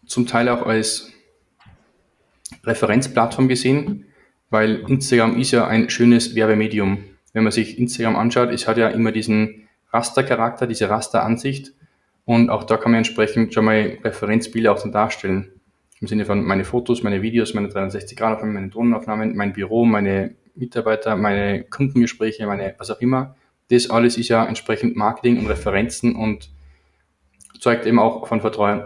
[0.05, 1.11] zum Teil auch als
[2.65, 4.05] Referenzplattform gesehen,
[4.51, 6.99] weil Instagram ist ja ein schönes Werbemedium.
[7.33, 9.64] Wenn man sich Instagram anschaut, es hat ja immer diesen
[9.95, 11.73] Rastercharakter, diese Rasteransicht
[12.25, 15.53] und auch da kann man entsprechend schon mal Referenzbilder auch dann darstellen.
[16.01, 21.17] Im Sinne von meine Fotos, meine Videos, meine 360-Grad-Aufnahmen, meine Drohnenaufnahmen, mein Büro, meine Mitarbeiter,
[21.17, 23.37] meine Kundengespräche, meine was auch immer.
[23.71, 26.51] Das alles ist ja entsprechend Marketing und Referenzen und
[27.59, 28.83] zeugt eben auch von Vertrauen.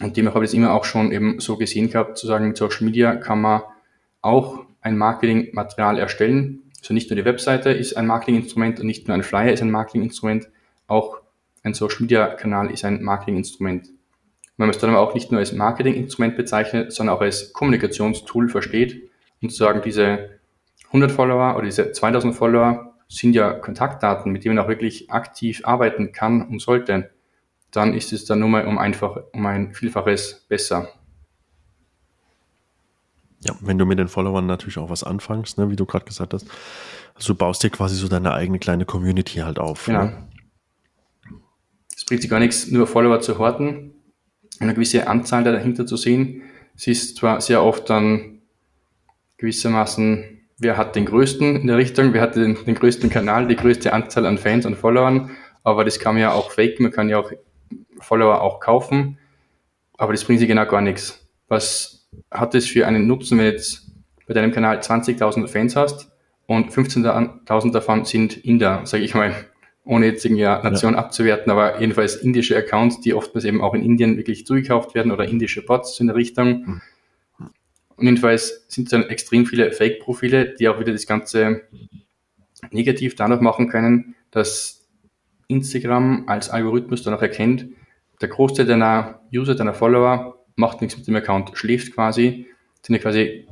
[0.00, 2.56] Und demnach habe ich es immer auch schon eben so gesehen gehabt, zu sagen, mit
[2.56, 3.62] Social Media kann man
[4.20, 6.61] auch ein Marketingmaterial erstellen.
[6.82, 9.70] Also nicht nur die Webseite ist ein Marketinginstrument und nicht nur ein Flyer ist ein
[9.70, 10.48] Marketinginstrument,
[10.88, 11.20] auch
[11.62, 13.88] ein Social Media Kanal ist ein Marketinginstrument.
[14.56, 19.10] Man es dann aber auch nicht nur als Marketinginstrument bezeichnet, sondern auch als Kommunikationstool versteht
[19.40, 20.40] und zu sagen, diese
[20.88, 25.62] 100 Follower oder diese 2000 Follower sind ja Kontaktdaten, mit denen man auch wirklich aktiv
[25.64, 27.10] arbeiten kann und sollte
[27.72, 30.88] dann ist es dann nur mal um einfach um ein Vielfaches besser.
[33.44, 36.32] Ja, wenn du mit den Followern natürlich auch was anfängst, ne, wie du gerade gesagt
[36.32, 36.46] hast,
[37.14, 39.86] also du baust dir quasi so deine eigene kleine Community halt auf.
[39.86, 40.04] Genau.
[40.04, 40.28] Ne?
[41.96, 43.92] Es bringt sich gar nichts, nur Follower zu horten,
[44.60, 46.42] eine gewisse Anzahl dahinter zu sehen.
[46.76, 48.42] Es ist zwar sehr oft dann
[49.38, 53.56] gewissermaßen, wer hat den größten in der Richtung, wer hat den, den größten Kanal, die
[53.56, 55.30] größte Anzahl an Fans und Followern,
[55.64, 57.32] aber das kann man ja auch faken, man kann ja auch
[58.00, 59.18] Follower auch kaufen,
[59.98, 61.26] aber das bringt sie genau gar nichts.
[61.48, 63.90] Was hat es für einen Nutzen, wenn jetzt
[64.26, 66.10] bei deinem Kanal 20.000 Fans hast
[66.46, 69.34] und 15.000 davon sind Inder, sage ich mal,
[69.84, 70.98] ohne jetzt irgendwie eine Nation ja.
[70.98, 75.24] abzuwerten, aber jedenfalls indische Accounts, die oftmals eben auch in Indien wirklich zugekauft werden oder
[75.26, 76.46] indische Bots in der Richtung.
[76.48, 76.80] Mhm.
[77.96, 81.62] Und jedenfalls sind dann extrem viele Fake-Profile, die auch wieder das Ganze
[82.70, 84.88] negativ dadurch machen können, dass
[85.48, 87.66] Instagram als Algorithmus dann auch erkennt,
[88.20, 92.46] der Großteil deiner User, deiner Follower macht nichts mit dem Account, schläft quasi,
[92.82, 93.46] sind ja quasi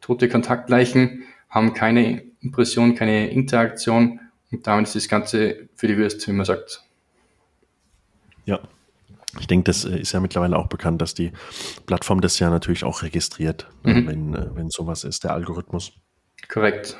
[0.00, 4.20] tote Kontaktleichen, haben keine Impression, keine Interaktion
[4.50, 6.82] und damit ist das Ganze für die Würste, wie man sagt.
[8.44, 8.60] Ja,
[9.38, 11.32] ich denke, das äh, ist ja mittlerweile auch bekannt, dass die
[11.86, 14.06] Plattform das ja natürlich auch registriert, mhm.
[14.06, 15.92] wenn, äh, wenn sowas ist, der Algorithmus.
[16.48, 16.96] Korrekt.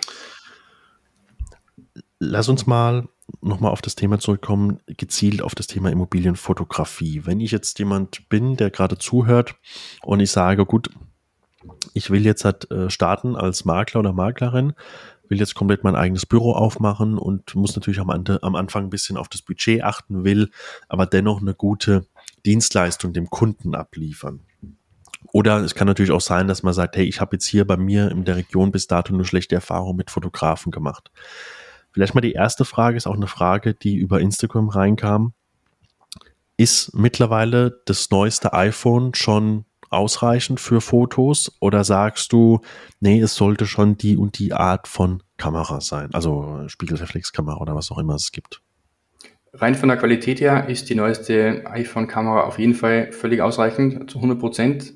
[2.18, 3.08] Lass uns mal
[3.40, 7.26] nochmal auf das Thema zurückkommen, gezielt auf das Thema Immobilienfotografie.
[7.26, 9.54] Wenn ich jetzt jemand bin, der gerade zuhört
[10.02, 10.90] und ich sage, gut,
[11.94, 14.74] ich will jetzt halt äh, starten als Makler oder Maklerin,
[15.28, 19.16] will jetzt komplett mein eigenes Büro aufmachen und muss natürlich am, am Anfang ein bisschen
[19.16, 20.50] auf das Budget achten, will
[20.88, 22.06] aber dennoch eine gute
[22.46, 24.40] Dienstleistung dem Kunden abliefern.
[25.32, 27.76] Oder es kann natürlich auch sein, dass man sagt, hey, ich habe jetzt hier bei
[27.76, 31.10] mir in der Region bis dato eine schlechte Erfahrung mit Fotografen gemacht.
[31.92, 35.32] Vielleicht mal die erste Frage ist auch eine Frage, die über Instagram reinkam.
[36.56, 42.60] Ist mittlerweile das neueste iPhone schon ausreichend für Fotos oder sagst du,
[43.00, 47.90] nee, es sollte schon die und die Art von Kamera sein, also Spiegelreflexkamera oder was
[47.90, 48.60] auch immer es gibt?
[49.54, 54.18] Rein von der Qualität her ist die neueste iPhone-Kamera auf jeden Fall völlig ausreichend, zu
[54.18, 54.92] 100 Prozent.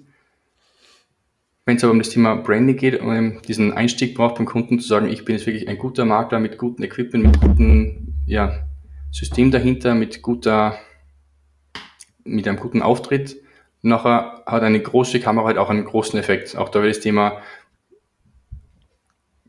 [1.64, 4.88] Wenn es aber um das Thema Branding geht, um diesen Einstieg braucht beim Kunden zu
[4.88, 8.66] sagen, ich bin jetzt wirklich ein guter Makler mit gutem Equipment, mit gutem ja,
[9.12, 10.76] System dahinter, mit guter,
[12.24, 13.36] mit einem guten Auftritt.
[13.80, 16.56] Nachher hat eine große Kamera halt auch einen großen Effekt.
[16.56, 17.40] Auch da wird das Thema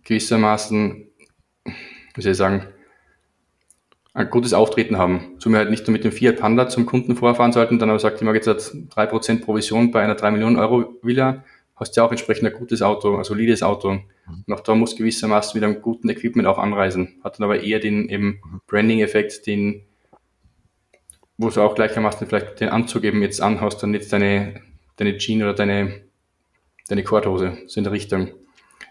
[0.04, 1.08] gewissermaßen,
[1.66, 2.68] wie soll ich sagen,
[4.14, 5.36] ein gutes Auftreten haben.
[5.40, 7.98] So wir halt nicht nur mit dem Fiat Panda zum Kunden vorfahren sollten, dann aber
[7.98, 11.44] sagt, ich mag jetzt 3% Provision bei einer 3 Millionen Euro Villa,
[11.84, 13.92] hast ja auch entsprechend ein gutes Auto, ein solides Auto.
[13.92, 14.04] Mhm.
[14.48, 17.20] Und auch da muss gewissermaßen mit einem guten Equipment auch anreisen.
[17.24, 18.62] Hat dann aber eher den eben mhm.
[18.68, 19.84] Branding-Effekt, den,
[21.38, 24.62] wo du auch gleichermaßen vielleicht den Anzug eben jetzt anhast und jetzt deine,
[24.96, 26.02] deine Jeans oder deine,
[26.88, 28.30] deine Korthose, so in der Richtung.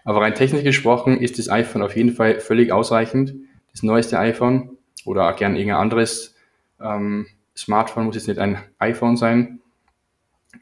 [0.05, 3.33] Aber rein technisch gesprochen ist das iPhone auf jeden Fall völlig ausreichend.
[3.71, 6.35] Das neueste iPhone oder auch gern irgendein anderes
[6.81, 9.61] ähm, Smartphone muss jetzt nicht ein iPhone sein.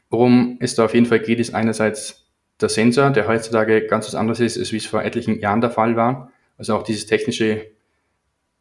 [0.08, 2.21] Worum es da auf jeden Fall geht, ist einerseits
[2.62, 5.70] der Sensor, der heutzutage ganz was anderes ist, als wie es vor etlichen Jahren der
[5.70, 6.32] Fall war.
[6.56, 7.66] Also auch dieses technische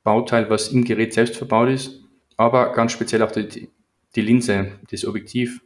[0.03, 2.01] Bauteil, was im Gerät selbst verbaut ist,
[2.37, 3.69] aber ganz speziell auch die,
[4.15, 5.61] die Linse, das Objektiv.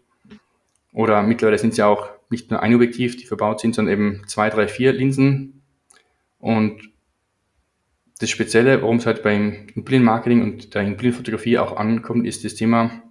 [0.94, 4.22] Oder mittlerweile sind es ja auch nicht nur ein Objektiv, die verbaut sind, sondern eben
[4.28, 5.62] zwei, drei, vier Linsen.
[6.40, 6.90] Und
[8.20, 13.04] das Spezielle, worum es halt beim Immobilienmarketing und der Immobilienfotografie auch ankommt, ist das Thema,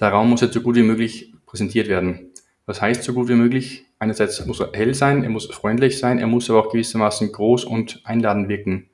[0.00, 2.32] der Raum muss halt so gut wie möglich präsentiert werden.
[2.66, 3.83] Was heißt so gut wie möglich?
[3.98, 7.64] Einerseits muss er hell sein, er muss freundlich sein, er muss aber auch gewissermaßen groß
[7.64, 8.88] und einladend wirken.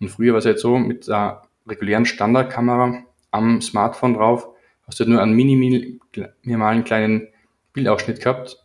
[0.00, 4.48] Und früher war es halt so, mit der regulären Standardkamera am Smartphone drauf,
[4.86, 7.28] hast du nur einen minimalen kleinen
[7.72, 8.64] Bildausschnitt gehabt,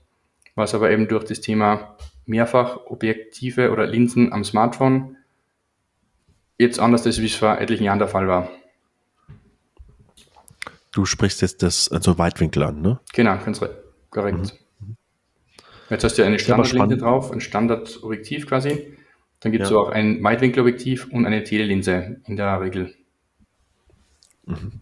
[0.56, 5.17] was aber eben durch das Thema Mehrfachobjektive oder Linsen am Smartphone
[6.58, 8.49] jetzt anders ist, wie es vor etlichen Jahren der Fall war.
[10.91, 12.99] Du sprichst jetzt das also Weitwinkel an, ne?
[13.13, 13.62] Genau, ganz
[14.10, 14.38] korrekt.
[14.38, 14.61] Mhm.
[15.91, 18.93] Jetzt hast du eine Standardlinse drauf, ein Standardobjektiv quasi.
[19.41, 19.77] Dann gibt es ja.
[19.77, 22.93] auch ein Weitwinkelobjektiv und eine Telelinse in der Regel.
[24.45, 24.82] Mhm.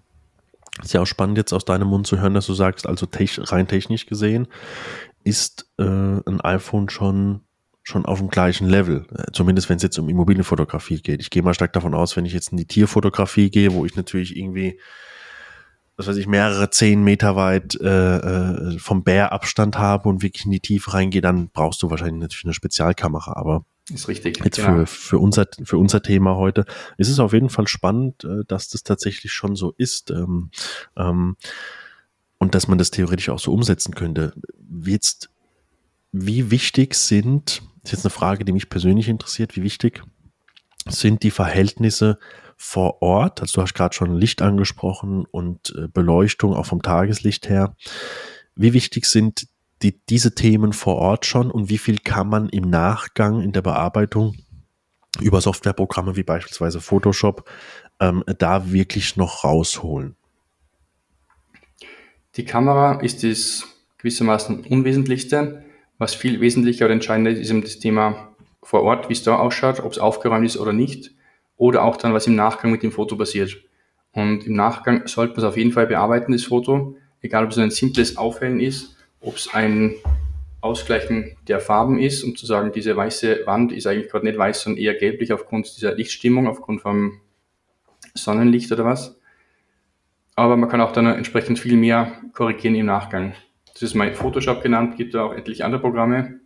[0.84, 3.68] Ist ja auch spannend jetzt aus deinem Mund zu hören, dass du sagst, also rein
[3.68, 4.48] technisch gesehen
[5.26, 7.42] ist äh, ein iPhone schon
[7.84, 9.08] schon auf dem gleichen Level.
[9.14, 11.22] Äh, zumindest wenn es jetzt um Immobilienfotografie geht.
[11.22, 13.96] Ich gehe mal stark davon aus, wenn ich jetzt in die Tierfotografie gehe, wo ich
[13.96, 14.80] natürlich irgendwie
[16.00, 20.46] was weiß ich, mehrere zehn Meter weit äh, äh, vom Bär Abstand habe und wirklich
[20.46, 23.34] in die Tiefe reingehe, dann brauchst du wahrscheinlich natürlich eine Spezialkamera.
[23.36, 24.42] Aber ist richtig.
[24.46, 24.86] Jetzt genau.
[24.86, 26.64] für, für, unser, für unser Thema heute
[26.98, 30.10] ist es auf jeden Fall spannend, äh, dass das tatsächlich schon so ist.
[30.10, 30.52] Ähm,
[30.96, 31.36] ähm,
[32.38, 34.32] und dass man das theoretisch auch so umsetzen könnte.
[34.86, 35.30] Jetzt,
[36.14, 40.02] wie wichtig sind, das ist jetzt eine Frage, die mich persönlich interessiert, wie wichtig
[40.88, 42.18] sind die Verhältnisse
[42.62, 47.48] vor Ort, also du hast gerade schon Licht angesprochen und äh, Beleuchtung auch vom Tageslicht
[47.48, 47.74] her.
[48.54, 49.48] Wie wichtig sind
[49.82, 53.62] die, diese Themen vor Ort schon und wie viel kann man im Nachgang in der
[53.62, 54.36] Bearbeitung
[55.22, 57.50] über Softwareprogramme wie beispielsweise Photoshop
[58.02, 60.18] ähm, da wirklich noch rausholen?
[62.36, 63.68] Die Kamera ist das
[64.00, 65.64] gewissermaßen Unwesentlichste.
[65.98, 69.38] Was viel wesentlicher oder entscheidender ist, ist eben das Thema vor Ort, wie es da
[69.38, 71.12] ausschaut, ob es aufgeräumt ist oder nicht
[71.60, 73.58] oder auch dann, was im Nachgang mit dem Foto passiert.
[74.14, 77.58] Und im Nachgang sollte man es auf jeden Fall bearbeiten, das Foto, egal ob es
[77.58, 79.96] ein simples Aufhellen ist, ob es ein
[80.62, 84.64] Ausgleichen der Farben ist, um zu sagen, diese weiße Wand ist eigentlich gerade nicht weiß,
[84.64, 87.20] sondern eher gelblich aufgrund dieser Lichtstimmung, aufgrund vom
[88.14, 89.20] Sonnenlicht oder was.
[90.36, 93.34] Aber man kann auch dann entsprechend viel mehr korrigieren im Nachgang.
[93.74, 96.40] Das ist mal Photoshop genannt, gibt ja auch etliche andere Programme.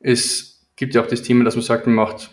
[0.00, 2.30] Es gibt ja auch das Thema, dass man sagt, man macht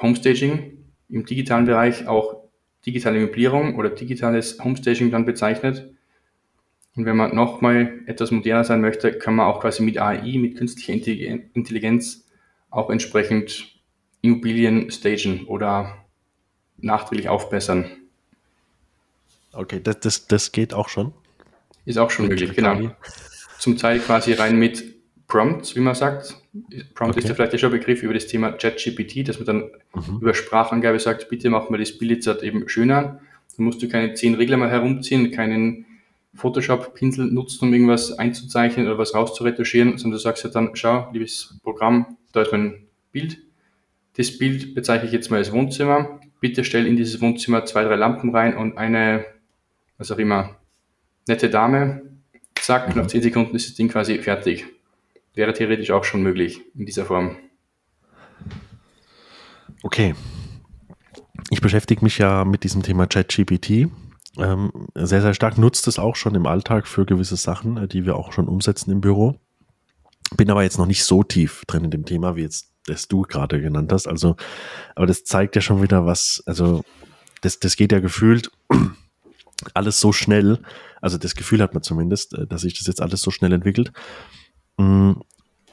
[0.00, 0.78] Homestaging
[1.08, 2.36] im digitalen Bereich auch
[2.84, 5.90] digitale Möblierung oder digitales Homestaging dann bezeichnet.
[6.94, 10.56] Und wenn man nochmal etwas moderner sein möchte, kann man auch quasi mit AI, mit
[10.56, 12.26] künstlicher Intelligenz
[12.70, 13.76] auch entsprechend
[14.22, 16.04] Immobilien stagen oder
[16.78, 17.90] nachträglich aufbessern.
[19.52, 21.12] Okay, das, das, das geht auch schon.
[21.84, 22.90] Ist auch schon möglich, genau.
[23.58, 24.96] Zum Teil quasi rein mit
[25.28, 26.36] Prompts, wie man sagt.
[26.94, 27.18] Prompt okay.
[27.20, 30.20] ist ja vielleicht schon ein Begriff über das Thema ChatGPT, dass man dann mhm.
[30.20, 33.20] über Sprachangabe sagt, bitte mach mal das Bild jetzt halt eben schöner.
[33.56, 35.86] Dann musst du keine zehn Regler mal herumziehen, keinen
[36.34, 41.58] Photoshop-Pinsel nutzen, um irgendwas einzuzeichnen oder was rauszuretuschieren, sondern du sagst ja dann, schau, liebes
[41.62, 43.38] Programm, da ist mein Bild.
[44.16, 46.20] Das Bild bezeichne ich jetzt mal als Wohnzimmer.
[46.40, 49.24] Bitte stell in dieses Wohnzimmer zwei, drei Lampen rein und eine,
[49.98, 50.56] was auch immer,
[51.26, 52.02] nette Dame.
[52.54, 53.00] Zack, mhm.
[53.00, 54.66] nach zehn Sekunden ist das Ding quasi fertig
[55.36, 57.36] wäre theoretisch auch schon möglich in dieser Form.
[59.82, 60.14] Okay.
[61.50, 63.88] Ich beschäftige mich ja mit diesem Thema ChatGPT.
[64.38, 68.04] Ähm, sehr, sehr stark nutzt es auch schon im Alltag für gewisse Sachen, äh, die
[68.04, 69.38] wir auch schon umsetzen im Büro.
[70.36, 73.22] Bin aber jetzt noch nicht so tief drin in dem Thema, wie jetzt das du
[73.22, 74.06] gerade genannt hast.
[74.08, 74.36] Also,
[74.94, 76.84] aber das zeigt ja schon wieder was, also
[77.42, 78.50] das, das geht ja gefühlt
[79.74, 80.60] alles so schnell.
[81.00, 83.92] Also das Gefühl hat man zumindest, äh, dass sich das jetzt alles so schnell entwickelt.
[84.78, 85.22] Hm,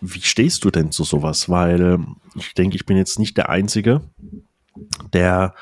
[0.01, 1.49] wie stehst du denn zu sowas?
[1.49, 1.99] Weil
[2.35, 4.01] ich denke, ich bin jetzt nicht der Einzige,
[5.13, 5.53] der,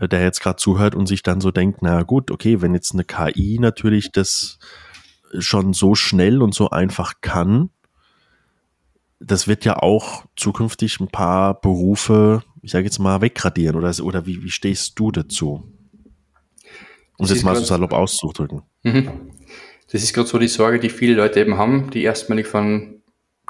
[0.00, 3.04] der jetzt gerade zuhört und sich dann so denkt, na gut, okay, wenn jetzt eine
[3.04, 4.58] KI natürlich das
[5.38, 7.70] schon so schnell und so einfach kann,
[9.20, 13.76] das wird ja auch zukünftig ein paar Berufe, ich sage jetzt mal, wegradieren.
[13.76, 15.70] Oder, oder wie, wie stehst du dazu?
[17.18, 18.62] Um es jetzt mal so salopp auszudrücken.
[18.82, 19.32] Mhm.
[19.92, 23.02] Das ist gerade so die Sorge, die viele Leute eben haben, die erstmalig von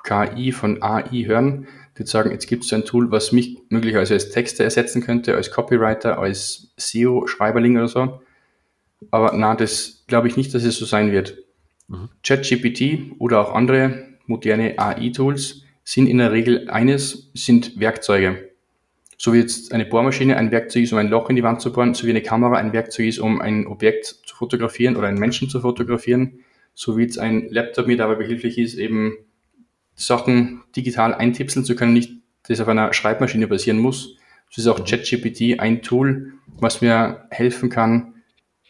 [0.03, 1.69] KI, von AI hören,
[1.99, 5.51] die sagen, jetzt gibt es ein Tool, was mich möglicherweise als Texte ersetzen könnte, als
[5.51, 8.21] Copywriter, als SEO-Schreiberling oder so.
[9.11, 11.37] Aber na, das glaube ich nicht, dass es so sein wird.
[11.89, 12.09] Mhm.
[12.23, 18.50] ChatGPT oder auch andere moderne AI-Tools sind in der Regel eines, sind Werkzeuge.
[19.23, 21.75] So wie jetzt eine Bohrmaschine ein Werkzeug ist, um ein Loch in die Wand zu
[21.75, 25.19] bohren, so wie eine Kamera ein Werkzeug ist, um ein Objekt zu fotografieren oder einen
[25.19, 26.41] Menschen zu fotografieren,
[26.73, 29.19] so wie jetzt ein Laptop mir dabei behilflich ist, eben
[29.95, 32.15] Sachen digital eintipseln zu können, nicht
[32.49, 34.17] das auf einer Schreibmaschine basieren muss.
[34.49, 38.15] So ist auch ChatGPT ein Tool, was mir helfen kann,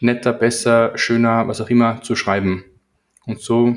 [0.00, 2.64] netter, besser, schöner, was auch immer zu schreiben.
[3.24, 3.76] Und so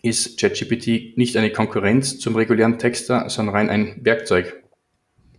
[0.00, 4.61] ist ChatGPT nicht eine Konkurrenz zum regulären Texter, sondern rein ein Werkzeug.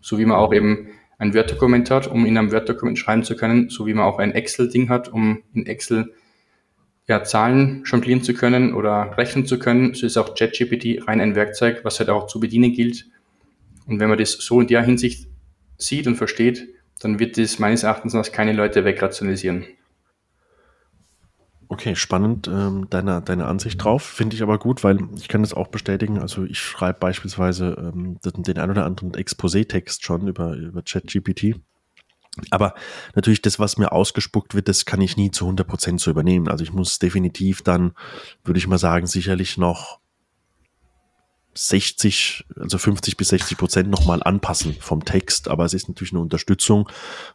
[0.04, 3.70] So wie man auch eben ein Word-Dokument hat, um in einem Word-Dokument schreiben zu können,
[3.70, 6.14] so wie man auch ein Excel-Ding hat, um in Excel
[7.08, 11.36] ja, Zahlen jonglieren zu können oder rechnen zu können, so ist auch ChatGPT rein ein
[11.36, 13.06] Werkzeug, was halt auch zu bedienen gilt.
[13.88, 15.28] Und wenn man das so in der Hinsicht
[15.78, 16.68] sieht und versteht,
[17.01, 19.66] dann wird das meines Erachtens noch keine Leute wegrationalisieren.
[21.74, 24.03] Okay, spannend, ähm, deine, deine Ansicht drauf.
[24.03, 26.19] Finde ich aber gut, weil ich kann das auch bestätigen.
[26.19, 31.55] Also ich schreibe beispielsweise ähm, den, ein oder anderen Exposé-Text schon über, über ChatGPT.
[32.51, 32.76] Aber
[33.15, 36.47] natürlich das, was mir ausgespuckt wird, das kann ich nie zu 100 Prozent so übernehmen.
[36.47, 37.93] Also ich muss definitiv dann,
[38.43, 39.99] würde ich mal sagen, sicherlich noch
[41.56, 45.47] 60, also 50 bis 60 Prozent nochmal anpassen vom Text.
[45.47, 46.89] Aber es ist natürlich eine Unterstützung,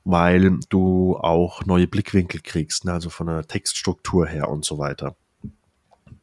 [0.05, 2.93] weil du auch neue Blickwinkel kriegst, ne?
[2.93, 5.17] also von der Textstruktur her und so weiter.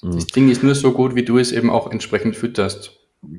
[0.01, 2.91] Das Ding ist nur so gut, wie du es eben auch entsprechend fütterst.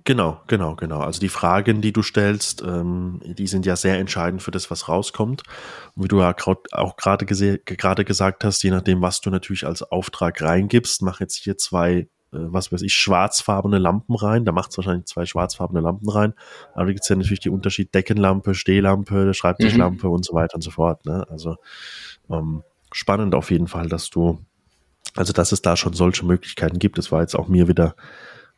[0.05, 1.01] Genau, genau, genau.
[1.01, 4.89] Also die Fragen, die du stellst, ähm, die sind ja sehr entscheidend für das, was
[4.89, 5.43] rauskommt.
[5.95, 6.35] Und wie du ja
[6.73, 7.27] auch gerade
[7.65, 12.09] gerade gesagt hast, je nachdem, was du natürlich als Auftrag reingibst, mach jetzt hier zwei,
[12.39, 14.45] was weiß ich, schwarzfarbene Lampen rein.
[14.45, 16.35] Da macht es wahrscheinlich zwei schwarzfarbene Lampen rein.
[16.75, 20.13] Aber da gibt es ja natürlich die Unterschied Deckenlampe, Stehlampe, Schreibtischlampe mhm.
[20.13, 21.05] und so weiter und so fort.
[21.07, 21.27] Ne?
[21.29, 21.57] Also
[22.31, 22.63] ähm,
[22.93, 24.39] spannend auf jeden Fall, dass du,
[25.15, 26.99] also dass es da schon solche Möglichkeiten gibt.
[26.99, 27.95] Das war jetzt auch mir wieder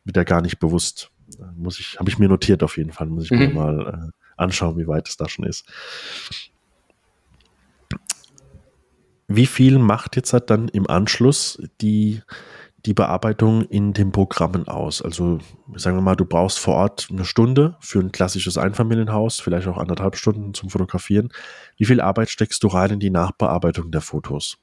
[0.09, 1.13] wieder gar nicht bewusst.
[1.57, 3.39] Muss ich, habe ich mir notiert auf jeden Fall, muss ich mhm.
[3.39, 5.65] mir mal äh, anschauen, wie weit es da schon ist.
[9.29, 12.23] Wie viel macht jetzt halt dann im Anschluss die,
[12.87, 15.03] die Bearbeitung in den Programmen aus?
[15.03, 15.39] Also
[15.75, 19.79] sagen wir mal, du brauchst vor Ort eine Stunde für ein klassisches Einfamilienhaus, vielleicht auch
[19.79, 21.31] anderthalb Stunden zum Fotografieren.
[21.77, 24.59] Wie viel Arbeit steckst du rein in die Nachbearbeitung der Fotos?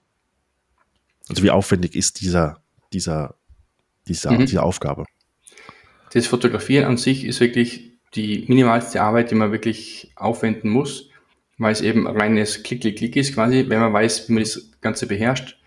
[1.27, 2.61] Also wie aufwendig ist dieser,
[2.93, 3.35] dieser,
[4.07, 4.45] dieser, mhm.
[4.45, 5.05] diese Aufgabe?
[6.15, 11.09] das Fotografieren an sich ist wirklich die minimalste Arbeit, die man wirklich aufwenden muss,
[11.57, 14.71] weil es eben reines Klick, Klick, Klick ist quasi, wenn man weiß, wie man das
[14.79, 15.59] Ganze beherrscht.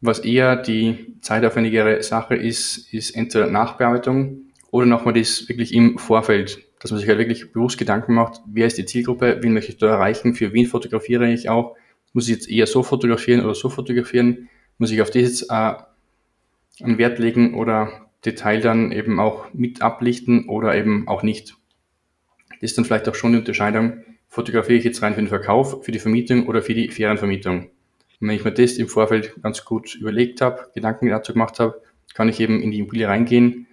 [0.00, 6.64] Was eher die zeitaufwendigere Sache ist, ist entweder Nachbearbeitung oder nochmal das wirklich im Vorfeld,
[6.78, 9.78] dass man sich halt wirklich bewusst Gedanken macht, wer ist die Zielgruppe, wen möchte ich
[9.78, 11.76] da erreichen, für wen fotografiere ich auch,
[12.12, 15.74] muss ich jetzt eher so fotografieren oder so fotografieren, muss ich auf das jetzt äh,
[16.84, 21.56] einen Wert legen oder Detail dann eben auch mit ablichten oder eben auch nicht.
[22.60, 25.84] Das ist dann vielleicht auch schon die Unterscheidung, fotografiere ich jetzt rein für den Verkauf,
[25.84, 27.70] für die Vermietung oder für die Ferienvermietung.
[28.20, 31.80] Und wenn ich mir das im Vorfeld ganz gut überlegt habe, Gedanken dazu gemacht habe,
[32.14, 33.66] kann ich eben in die Immobilie reingehen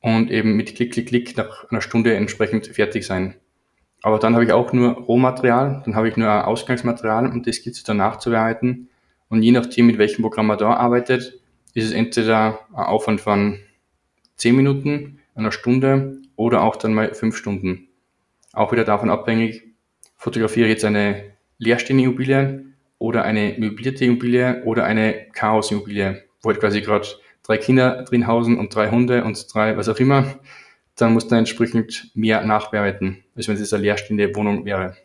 [0.00, 3.34] und eben mit Klick, Klick, Klick nach einer Stunde entsprechend fertig sein.
[4.02, 7.76] Aber dann habe ich auch nur Rohmaterial, dann habe ich nur Ausgangsmaterial und das gilt
[7.76, 8.88] es danach zu bearbeiten.
[9.28, 11.40] Und je nachdem, mit welchem Programm man da arbeitet,
[11.74, 13.60] ist es entweder ein Aufwand von
[14.36, 17.88] 10 Minuten, einer Stunde oder auch dann mal 5 Stunden.
[18.52, 19.62] Auch wieder davon abhängig,
[20.16, 22.71] fotografiere ich jetzt eine leerstehende Immobilie
[23.02, 27.08] oder eine möblierte Immobilie oder eine Chaos-Immobilie, wo halt quasi gerade
[27.42, 30.36] drei Kinder drin hausen und drei Hunde und drei was auch immer,
[30.94, 34.96] dann muss dann entsprechend mehr nachbearbeiten, als wenn es eine leerstehende Wohnung wäre.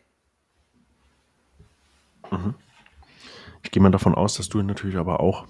[2.30, 2.54] Mhm.
[3.64, 5.48] Ich gehe mal davon aus, dass du natürlich aber auch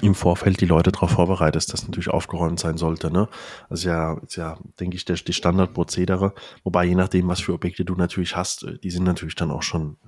[0.00, 3.10] im Vorfeld die Leute darauf vorbereitest, dass natürlich aufgeräumt sein sollte.
[3.10, 3.28] Ne?
[3.68, 6.34] Also ja, ist ja, denke ich, der, die Standardprozedere.
[6.62, 9.62] Wobei je nachdem, was für Objekte du natürlich hast, äh, die sind natürlich dann auch
[9.62, 9.98] schon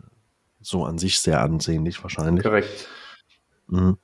[0.65, 2.45] so an sich sehr ansehnlich wahrscheinlich.
[2.45, 2.89] Korrekt.
[3.69, 3.99] Mhm.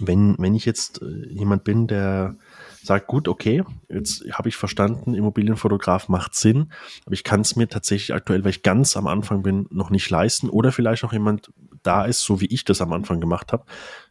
[0.00, 2.36] Wenn, wenn ich jetzt äh, jemand bin, der
[2.82, 6.72] sagt, gut, okay, jetzt habe ich verstanden, Immobilienfotograf macht Sinn,
[7.04, 10.10] aber ich kann es mir tatsächlich aktuell, weil ich ganz am Anfang bin, noch nicht
[10.10, 13.64] leisten oder vielleicht auch jemand da ist, so wie ich das am Anfang gemacht habe.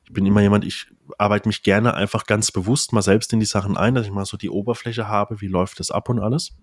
[0.05, 3.45] Ich bin immer jemand, ich arbeite mich gerne einfach ganz bewusst mal selbst in die
[3.45, 6.55] Sachen ein, dass ich mal so die Oberfläche habe, wie läuft das ab und alles.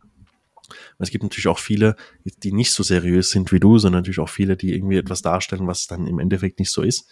[0.99, 4.29] Es gibt natürlich auch viele, die nicht so seriös sind wie du, sondern natürlich auch
[4.29, 7.09] viele, die irgendwie etwas darstellen, was dann im Endeffekt nicht so ist.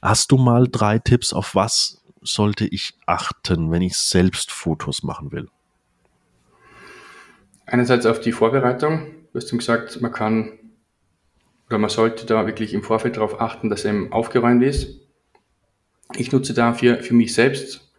[0.00, 5.32] Hast du mal drei Tipps, auf was sollte ich achten, wenn ich selbst Fotos machen
[5.32, 5.48] will?
[7.66, 9.06] Einerseits auf die Vorbereitung.
[9.32, 10.58] Du hast gesagt, man kann
[11.68, 15.00] oder man sollte da wirklich im Vorfeld darauf achten, dass er aufgeräumt ist.
[16.16, 17.91] Ich nutze dafür für mich selbst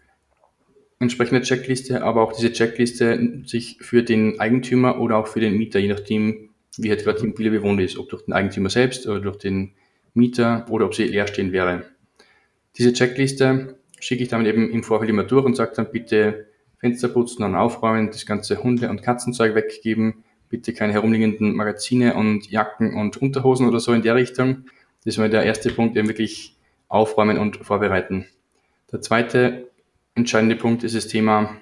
[1.03, 5.79] entsprechende Checkliste, aber auch diese Checkliste sich für den Eigentümer oder auch für den Mieter,
[5.79, 9.19] je nachdem, wie halt gerade die Immobilie bewohnt ist, ob durch den Eigentümer selbst oder
[9.19, 9.73] durch den
[10.13, 11.85] Mieter oder ob sie leerstehend wäre.
[12.77, 16.47] Diese Checkliste schicke ich dann eben im Vorfeld immer durch und sage dann bitte
[16.79, 22.49] Fenster putzen und aufräumen, das ganze Hunde- und Katzenzeug weggeben, bitte keine herumliegenden Magazine und
[22.51, 24.65] Jacken und Unterhosen oder so in der Richtung.
[25.05, 26.55] Das mal der erste Punkt, eben wirklich
[26.87, 28.25] aufräumen und vorbereiten.
[28.91, 29.69] Der zweite
[30.16, 31.57] entscheidende Punkt ist das Thema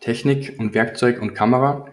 [0.00, 1.88] Technik und Werkzeug und Kamera.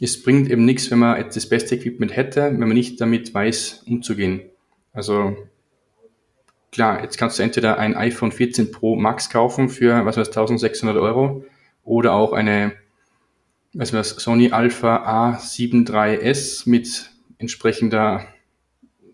[0.00, 3.84] Es bringt eben nichts, wenn man das beste Equipment hätte, wenn man nicht damit weiß,
[3.86, 4.42] umzugehen.
[4.92, 5.36] Also
[6.72, 10.96] klar, jetzt kannst du entweder ein iPhone 14 Pro Max kaufen für, was weiß 1600
[10.96, 11.44] Euro
[11.84, 12.72] oder auch eine,
[13.74, 18.26] was weiß Sony Alpha A7 III mit entsprechender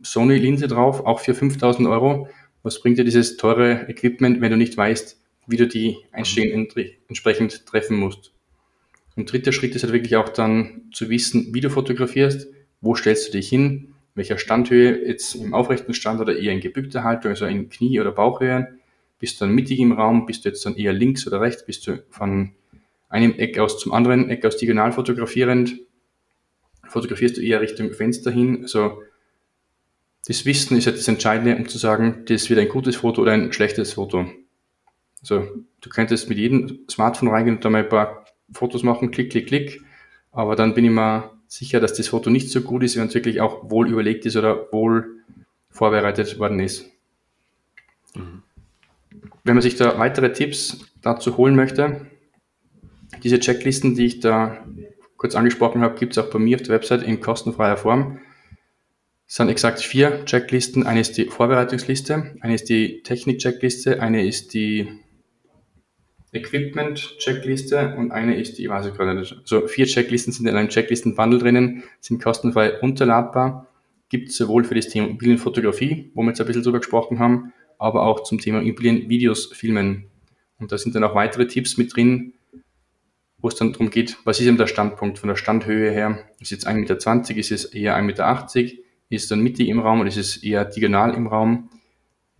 [0.03, 2.29] Sony-Linse drauf, auch für 5000 Euro.
[2.63, 5.18] Was bringt dir dieses teure Equipment, wenn du nicht weißt,
[5.49, 6.69] wie du die Einstellungen
[7.09, 8.33] entsprechend treffen musst?
[9.17, 12.49] Und dritter Schritt ist halt wirklich auch dann zu wissen, wie du fotografierst,
[12.81, 17.03] wo stellst du dich hin, welcher Standhöhe, jetzt im aufrechten Stand oder eher in gebückter
[17.03, 18.79] Haltung, also in Knie- oder Bauchhöhe.
[19.19, 21.87] Bist du dann mittig im Raum, bist du jetzt dann eher links oder rechts, bist
[21.87, 22.53] du von
[23.09, 25.81] einem Eck aus zum anderen Eck aus diagonal fotografierend,
[26.87, 28.61] fotografierst du eher Richtung Fenster hin.
[28.63, 29.03] Also
[30.27, 33.33] das Wissen ist ja das Entscheidende, um zu sagen, das wird ein gutes Foto oder
[33.33, 34.31] ein schlechtes Foto.
[35.21, 35.49] Also
[35.81, 39.49] du könntest mit jedem Smartphone reingehen und da mal ein paar Fotos machen, klick, klick,
[39.49, 39.83] klick,
[40.33, 43.15] aber dann bin ich mir sicher, dass das Foto nicht so gut ist, wenn es
[43.15, 45.23] wirklich auch wohl überlegt ist oder wohl
[45.71, 46.91] vorbereitet worden ist.
[48.15, 48.43] Mhm.
[49.45, 52.07] Wenn man sich da weitere Tipps dazu holen möchte,
[53.23, 54.65] diese Checklisten, die ich da
[55.17, 58.21] kurz angesprochen habe, gibt es auch bei mir auf der Website in kostenfreier Form.
[59.27, 60.87] Es sind exakt vier Checklisten.
[60.87, 64.89] Eine ist die Vorbereitungsliste, eine ist die Technik-Checkliste, eine ist die
[66.33, 70.57] Equipment-Checkliste und eine ist die, ich weiß ich gerade nicht, also vier Checklisten sind in
[70.57, 73.67] einem Checklisten-Bundle drinnen, sind kostenfrei runterladbar,
[74.09, 77.53] gibt es sowohl für das Thema Immobilienfotografie, wo wir jetzt ein bisschen drüber gesprochen haben,
[77.79, 80.11] aber auch zum Thema Immobilienvideos filmen.
[80.59, 82.35] Und da sind dann auch weitere Tipps mit drin,
[83.39, 86.29] wo es dann darum geht, was ist eben der Standpunkt von der Standhöhe her?
[86.41, 88.73] Ist jetzt 1,20 Meter, ist es eher 1,80 Meter,
[89.11, 91.71] ist es dann mittig im Raum oder ist es eher diagonal im Raum?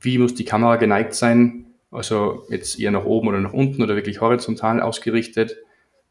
[0.01, 1.68] Wie muss die Kamera geneigt sein?
[1.91, 5.57] Also jetzt eher nach oben oder nach unten oder wirklich horizontal ausgerichtet.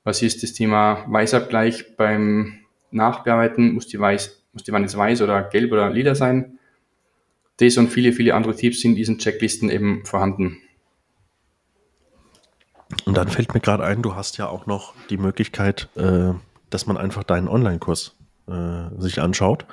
[0.04, 2.60] Was ist das Thema Weißabgleich beim
[2.92, 3.74] Nachbearbeiten?
[3.74, 6.58] Muss die, Weiß, muss die Wand jetzt weiß oder gelb oder lila sein?
[7.58, 10.58] Das und viele, viele andere Tipps sind in diesen Checklisten eben vorhanden.
[13.06, 16.34] Und dann fällt mir gerade ein, du hast ja auch noch die Möglichkeit, äh,
[16.70, 18.16] dass man einfach deinen Online-Kurs
[18.48, 19.66] äh, sich anschaut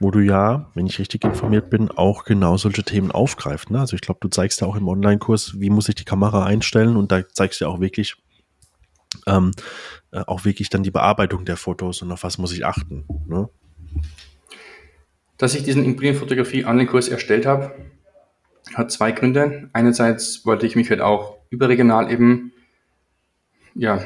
[0.00, 3.70] wo du ja, wenn ich richtig informiert bin, auch genau solche Themen aufgreifst.
[3.70, 3.80] Ne?
[3.80, 6.96] Also ich glaube, du zeigst ja auch im Online-Kurs, wie muss ich die Kamera einstellen
[6.96, 8.14] und da zeigst du ja auch wirklich,
[9.26, 9.52] ähm,
[10.12, 13.06] äh, auch wirklich dann die Bearbeitung der Fotos und auf was muss ich achten.
[13.26, 13.48] Ne?
[15.36, 17.74] Dass ich diesen Imprint-Fotografie Online-Kurs erstellt habe,
[18.74, 19.70] hat zwei Gründe.
[19.72, 22.52] Einerseits wollte ich mich halt auch überregional eben
[23.74, 24.00] ja,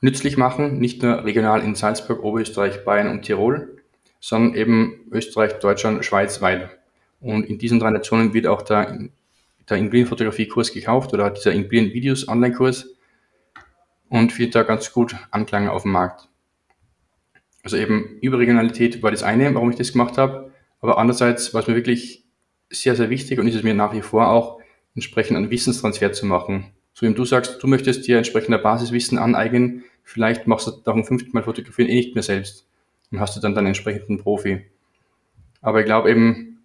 [0.00, 3.77] nützlich machen, nicht nur regional in Salzburg, Oberösterreich, Bayern und Tirol,
[4.20, 6.70] sondern eben Österreich, Deutschland, Schweiz weit.
[7.20, 8.98] Und in diesen drei Nationen wird auch der,
[9.68, 12.94] der Immobilienfotografie-Kurs gekauft oder dieser Immobilien-Videos-Online-Kurs
[14.08, 16.28] und wird da ganz gut Anklang auf dem Markt.
[17.62, 21.68] Also eben Überregionalität war das eine, warum ich das gemacht habe, aber andererseits war es
[21.68, 22.24] mir wirklich
[22.70, 24.60] sehr, sehr wichtig und ist es mir nach wie vor auch,
[24.94, 26.72] entsprechend einen Wissenstransfer zu machen.
[26.94, 31.30] So wie du sagst, du möchtest dir entsprechender Basiswissen aneignen, vielleicht machst du darum fünften
[31.32, 32.67] Mal fotografieren eh nicht mehr selbst
[33.10, 34.66] und hast du dann deinen entsprechenden Profi.
[35.60, 36.64] Aber ich glaube eben,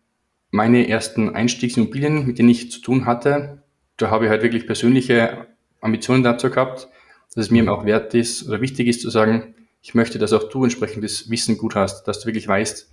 [0.51, 3.63] meine ersten Einstiegsimmobilien, mit denen ich zu tun hatte,
[3.97, 5.47] da habe ich halt wirklich persönliche
[5.81, 6.89] Ambitionen dazu gehabt,
[7.33, 10.49] dass es mir auch wert ist oder wichtig ist zu sagen, ich möchte, dass auch
[10.49, 12.91] du entsprechendes Wissen gut hast, dass du wirklich weißt,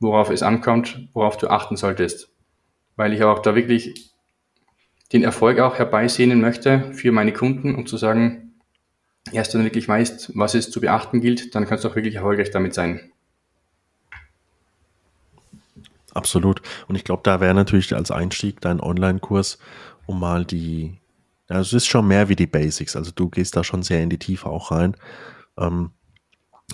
[0.00, 2.30] worauf es ankommt, worauf du achten solltest.
[2.96, 4.12] Weil ich auch da wirklich
[5.12, 8.51] den Erfolg auch herbeisehnen möchte für meine Kunden und zu sagen,
[9.30, 12.50] erst du wirklich weißt, was es zu beachten gilt, dann kannst du auch wirklich erfolgreich
[12.50, 13.12] damit sein.
[16.14, 16.60] Absolut.
[16.88, 19.58] Und ich glaube, da wäre natürlich als Einstieg dein Online-Kurs,
[20.06, 20.98] um mal die,
[21.48, 22.96] ja, es ist schon mehr wie die Basics.
[22.96, 24.96] Also du gehst da schon sehr in die Tiefe auch rein,
[25.56, 25.92] ähm,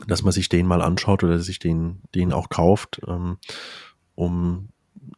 [0.07, 3.39] dass man sich den mal anschaut oder sich den, den auch kauft, ähm,
[4.15, 4.71] um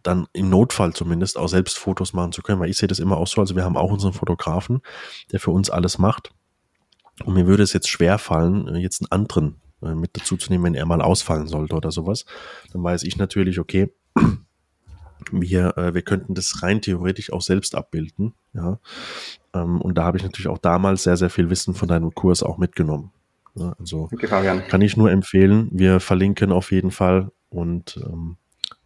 [0.02, 3.16] dann im Notfall zumindest auch selbst Fotos machen zu können, weil ich sehe das immer
[3.16, 3.40] auch so.
[3.40, 4.80] Also wir haben auch unseren Fotografen,
[5.32, 6.32] der für uns alles macht.
[7.24, 10.50] Und mir würde es jetzt schwer fallen, äh, jetzt einen anderen äh, mit dazu zu
[10.50, 12.24] nehmen, wenn er mal ausfallen sollte oder sowas.
[12.72, 13.92] Dann weiß ich natürlich, okay,
[15.32, 18.34] wir, äh, wir könnten das rein theoretisch auch selbst abbilden.
[18.52, 18.78] Ja.
[19.54, 22.42] Ähm, und da habe ich natürlich auch damals sehr, sehr viel Wissen von deinem Kurs
[22.42, 23.12] auch mitgenommen.
[23.54, 24.28] Ja, also okay,
[24.68, 25.68] kann ich nur empfehlen.
[25.72, 28.36] Wir verlinken auf jeden Fall und ähm,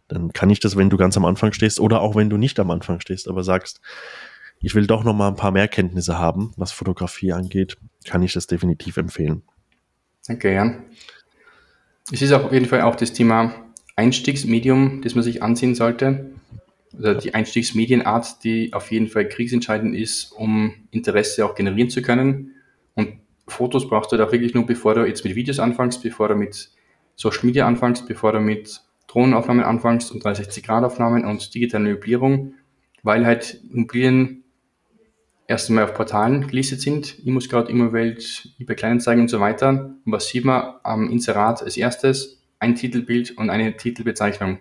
[0.07, 2.59] dann kann ich das, wenn du ganz am Anfang stehst oder auch wenn du nicht
[2.59, 3.79] am Anfang stehst, aber sagst,
[4.59, 8.33] ich will doch noch mal ein paar mehr Kenntnisse haben, was Fotografie angeht, kann ich
[8.33, 9.43] das definitiv empfehlen.
[10.27, 10.83] Danke, Jan.
[12.11, 13.53] Es ist auf jeden Fall auch das Thema
[13.95, 16.31] Einstiegsmedium, das man sich ansehen sollte.
[16.97, 22.51] Also die Einstiegsmedienart, die auf jeden Fall kriegsentscheidend ist, um Interesse auch generieren zu können.
[22.93, 26.29] Und Fotos brauchst du halt auch wirklich nur, bevor du jetzt mit Videos anfängst, bevor
[26.29, 26.71] du mit
[27.15, 32.53] Social Media anfängst, bevor du mit Drohnenaufnahmen anfängst und 360-Grad-Aufnahmen und digitale Möblierung,
[33.03, 34.44] weil halt Immobilien
[35.47, 39.69] erst einmal auf Portalen gelistet sind, ImmoScout, Immowelt, eBay Kleinanzeigen und so weiter.
[39.69, 42.41] Und was sieht man am Inserat als erstes?
[42.59, 44.59] Ein Titelbild und eine Titelbezeichnung.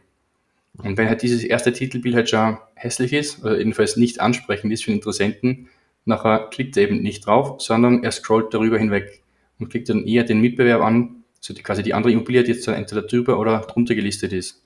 [0.76, 4.84] Und wenn halt dieses erste Titelbild halt schon hässlich ist, oder jedenfalls nicht ansprechend ist
[4.84, 5.68] für den Interessenten,
[6.04, 9.22] nachher klickt er eben nicht drauf, sondern er scrollt darüber hinweg
[9.58, 12.66] und klickt dann eher den Mitbewerb an, so die, quasi die andere Immobilie, die jetzt
[12.66, 14.62] dann entweder drüber oder drunter gelistet ist.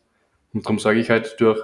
[0.55, 1.61] Und darum sage ich halt, durch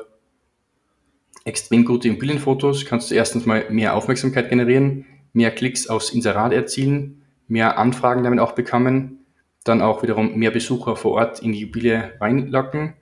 [1.45, 7.22] extrem gute Immobilienfotos kannst du erstens mal mehr Aufmerksamkeit generieren, mehr Klicks aufs Inserat erzielen,
[7.49, 9.18] mehr Anfragen damit auch bekommen,
[9.64, 12.95] dann auch wiederum mehr Besucher vor Ort in die Immobilie reinlocken,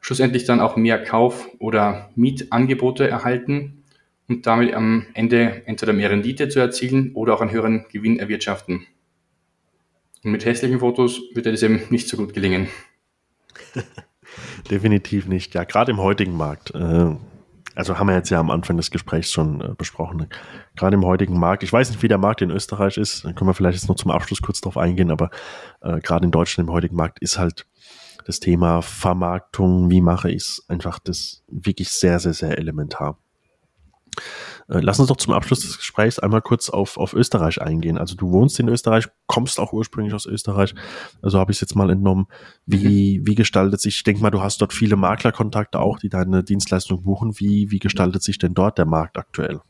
[0.00, 3.84] schlussendlich dann auch mehr Kauf- oder Mietangebote erhalten
[4.28, 8.86] und damit am Ende entweder mehr Rendite zu erzielen oder auch einen höheren Gewinn erwirtschaften.
[10.22, 12.68] Und mit hässlichen Fotos wird das eben nicht so gut gelingen.
[14.70, 15.54] Definitiv nicht.
[15.54, 16.74] Ja, gerade im heutigen Markt.
[16.74, 17.16] Äh,
[17.74, 20.28] also haben wir jetzt ja am Anfang des Gesprächs schon äh, besprochen.
[20.76, 21.62] Gerade im heutigen Markt.
[21.62, 23.24] Ich weiß nicht, wie der Markt in Österreich ist.
[23.24, 25.10] Dann können wir vielleicht jetzt noch zum Abschluss kurz drauf eingehen.
[25.10, 25.30] Aber
[25.80, 27.66] äh, gerade in Deutschland im heutigen Markt ist halt
[28.24, 33.18] das Thema Vermarktung, wie mache ich es, einfach das wirklich sehr, sehr, sehr elementar.
[34.68, 37.98] Äh, lass uns doch zum Abschluss des Gesprächs einmal kurz auf, auf Österreich eingehen.
[37.98, 40.74] Also du wohnst in Österreich, kommst auch ursprünglich aus Österreich.
[41.22, 42.26] Also habe ich es jetzt mal entnommen.
[42.66, 43.26] Wie, mhm.
[43.26, 47.02] wie gestaltet sich, ich denke mal, du hast dort viele Maklerkontakte auch, die deine Dienstleistung
[47.02, 47.38] buchen.
[47.38, 49.60] Wie, wie gestaltet sich denn dort der Markt aktuell?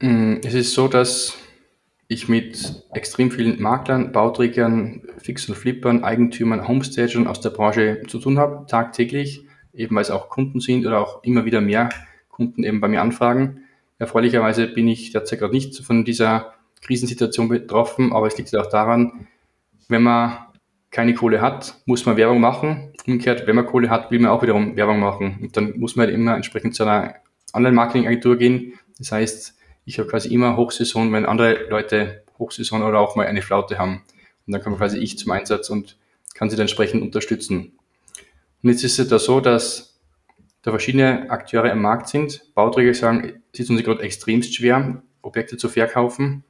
[0.00, 1.38] Mm, es ist so, dass
[2.08, 8.18] ich mit extrem vielen Maklern, Bauträgern, Fix- und Flippern, Eigentümern, Homestagern aus der Branche zu
[8.18, 11.88] tun habe, tagtäglich, eben weil es auch Kunden sind oder auch immer wieder mehr
[12.28, 13.64] Kunden eben bei mir anfragen.
[13.98, 19.28] Erfreulicherweise bin ich derzeit gerade nicht von dieser Krisensituation betroffen, aber es liegt auch daran,
[19.88, 20.38] wenn man
[20.90, 22.92] keine Kohle hat, muss man Werbung machen.
[23.06, 25.38] Umgekehrt, wenn man Kohle hat, will man auch wiederum Werbung machen.
[25.42, 27.16] Und dann muss man halt immer entsprechend zu einer
[27.52, 28.74] Online-Marketing-Agentur gehen.
[28.98, 33.42] Das heißt, ich habe quasi immer Hochsaison, wenn andere Leute Hochsaison oder auch mal eine
[33.42, 34.02] Flaute haben.
[34.46, 35.96] Und dann komme quasi ich zum Einsatz und
[36.34, 37.72] kann sie dann entsprechend unterstützen.
[38.64, 40.00] Und jetzt ist es da so, dass
[40.62, 42.50] da verschiedene Akteure im Markt sind.
[42.54, 46.44] Bauträger sagen, es ist uns gerade extremst schwer, Objekte zu verkaufen.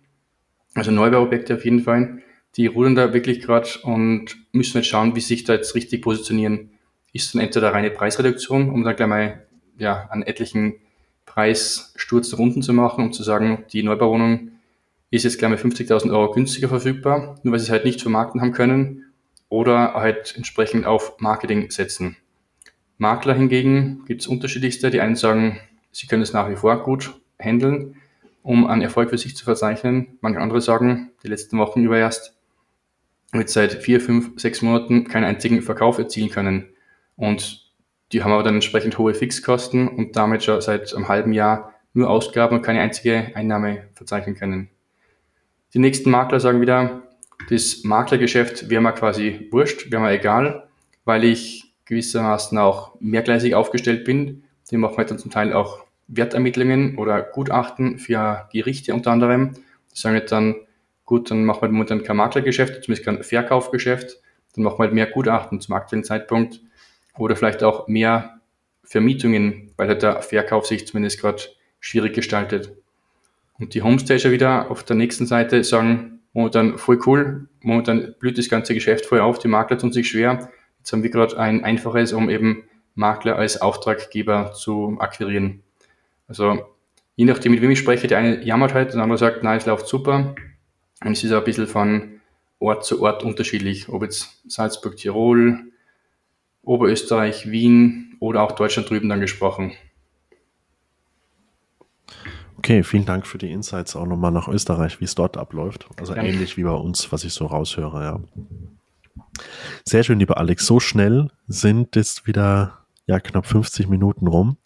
[0.74, 2.22] Also Neubauobjekte auf jeden Fall.
[2.54, 6.70] Die rudern da wirklich gerade und müssen jetzt schauen, wie sich da jetzt richtig positionieren.
[7.12, 9.46] Ist dann entweder reine Preisreduktion, um dann gleich mal
[9.78, 10.74] ja, an etlichen
[11.26, 14.52] Preissturz Runden zu machen, um zu sagen, die Neubauwohnung
[15.10, 18.40] ist jetzt gleich mal 50.000 Euro günstiger verfügbar, nur weil sie es halt nicht vermarkten
[18.40, 19.03] haben können
[19.48, 22.16] oder halt entsprechend auf Marketing setzen.
[22.98, 24.90] Makler hingegen gibt es unterschiedlichste.
[24.90, 25.60] Die einen sagen,
[25.92, 27.96] sie können es nach wie vor gut handeln,
[28.42, 30.18] um einen Erfolg für sich zu verzeichnen.
[30.20, 32.36] Manche andere sagen, die letzten Wochen über erst,
[33.32, 36.68] wird seit vier, fünf, sechs Monaten keinen einzigen Verkauf erzielen können.
[37.16, 37.72] Und
[38.12, 42.10] die haben aber dann entsprechend hohe Fixkosten und damit schon seit einem halben Jahr nur
[42.10, 44.70] Ausgaben und keine einzige Einnahme verzeichnen können.
[45.74, 47.02] Die nächsten Makler sagen wieder,
[47.48, 50.68] das Maklergeschäft wäre mir quasi wurscht, wäre mir egal,
[51.04, 54.44] weil ich gewissermaßen auch mehrgleisig aufgestellt bin.
[54.70, 59.54] Die machen halt dann zum Teil auch Wertermittlungen oder Gutachten für Gerichte unter anderem.
[59.92, 60.56] Die sagen halt dann,
[61.04, 64.20] gut, dann machen wir momentan kein Maklergeschäft, zumindest kein Verkaufgeschäft.
[64.54, 66.60] Dann machen wir halt mehr Gutachten zum aktuellen Zeitpunkt
[67.18, 68.40] oder vielleicht auch mehr
[68.82, 71.42] Vermietungen, weil halt der Verkauf sich zumindest gerade
[71.80, 72.72] schwierig gestaltet.
[73.58, 78.50] Und die Homestager wieder auf der nächsten Seite sagen, momentan voll cool, momentan blüht das
[78.50, 80.50] ganze Geschäft voll auf, die Makler tun sich schwer,
[80.84, 82.64] Jetzt haben wir gerade ein einfaches, um eben
[82.94, 85.62] Makler als Auftraggeber zu akquirieren.
[86.28, 86.58] Also
[87.16, 89.64] je nachdem, mit wem ich spreche, der eine jammert halt, der andere sagt, nein, es
[89.64, 90.34] läuft super.
[91.02, 92.20] Und es ist auch ein bisschen von
[92.58, 95.72] Ort zu Ort unterschiedlich, ob jetzt Salzburg, Tirol,
[96.60, 99.72] Oberösterreich, Wien oder auch Deutschland drüben dann gesprochen.
[102.64, 105.86] Okay, vielen Dank für die Insights auch nochmal nach Österreich, wie es dort abläuft.
[105.98, 106.30] Also Danke.
[106.30, 108.20] ähnlich wie bei uns, was ich so raushöre, ja.
[109.84, 110.64] Sehr schön, lieber Alex.
[110.64, 114.56] So schnell sind jetzt wieder ja knapp 50 Minuten rum.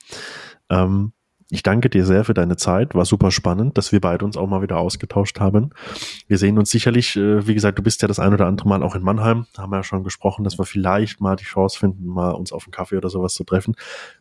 [0.71, 1.13] Ähm,
[1.51, 2.95] ich danke dir sehr für deine Zeit.
[2.95, 5.71] War super spannend, dass wir beide uns auch mal wieder ausgetauscht haben.
[6.27, 8.83] Wir sehen uns sicherlich, äh, wie gesagt, du bist ja das ein oder andere Mal
[8.83, 9.47] auch in Mannheim.
[9.57, 12.65] Haben wir ja schon gesprochen, dass wir vielleicht mal die Chance finden, mal uns auf
[12.65, 13.77] einen Kaffee oder sowas zu treffen.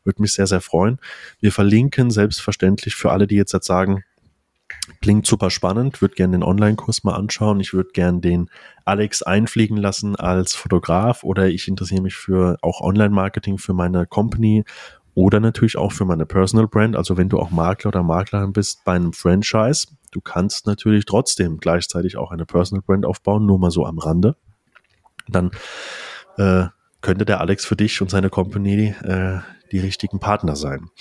[0.05, 0.99] Würde mich sehr, sehr freuen.
[1.41, 4.03] Wir verlinken selbstverständlich für alle, die jetzt, jetzt sagen,
[5.01, 7.59] Klingt super spannend, würde gerne den Online-Kurs mal anschauen.
[7.59, 8.49] Ich würde gerne den
[8.86, 14.63] Alex einfliegen lassen als Fotograf oder ich interessiere mich für auch Online-Marketing für meine Company
[15.18, 16.95] oder natürlich auch für meine Personal Brand.
[16.95, 21.57] Also wenn du auch Makler oder Maklerin bist bei einem Franchise, du kannst natürlich trotzdem
[21.57, 24.36] gleichzeitig auch eine Personal Brand aufbauen, nur mal so am Rande.
[25.28, 25.49] Dann
[26.38, 26.65] äh,
[27.01, 29.39] könnte der Alex für dich und seine Company äh,
[29.72, 30.91] die richtigen Partner sein.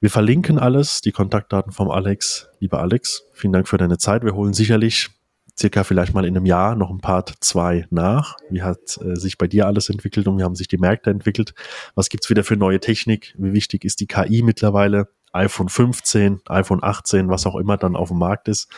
[0.00, 2.48] Wir verlinken alles, die Kontaktdaten vom Alex.
[2.58, 4.24] Lieber Alex, vielen Dank für deine Zeit.
[4.24, 5.10] Wir holen sicherlich
[5.58, 8.36] circa vielleicht mal in einem Jahr noch ein Part 2 nach.
[8.50, 11.54] Wie hat äh, sich bei dir alles entwickelt und wie haben sich die Märkte entwickelt?
[11.94, 13.34] Was gibt's wieder für neue Technik?
[13.38, 15.08] Wie wichtig ist die KI mittlerweile?
[15.32, 18.70] iPhone 15, iPhone 18, was auch immer dann auf dem Markt ist.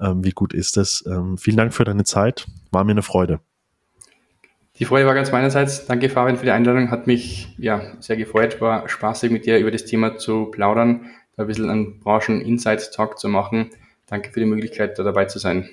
[0.00, 1.04] Ähm, wie gut ist es?
[1.06, 2.46] Ähm, vielen Dank für deine Zeit.
[2.70, 3.40] War mir eine Freude.
[4.78, 5.86] Die Freude war ganz meinerseits.
[5.86, 6.90] Danke, Fabian, für die Einladung.
[6.90, 8.60] Hat mich ja sehr gefreut.
[8.60, 13.28] War spaßig, mit dir über das Thema zu plaudern, da ein bisschen einen Branchen-Insight-Talk zu
[13.28, 13.70] machen.
[14.06, 15.70] Danke für die Möglichkeit, da dabei zu sein.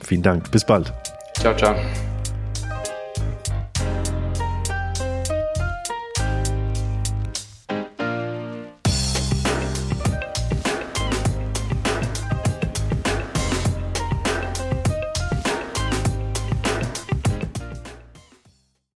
[0.00, 0.50] Vielen Dank.
[0.50, 0.92] Bis bald.
[1.34, 1.74] Ciao, ciao.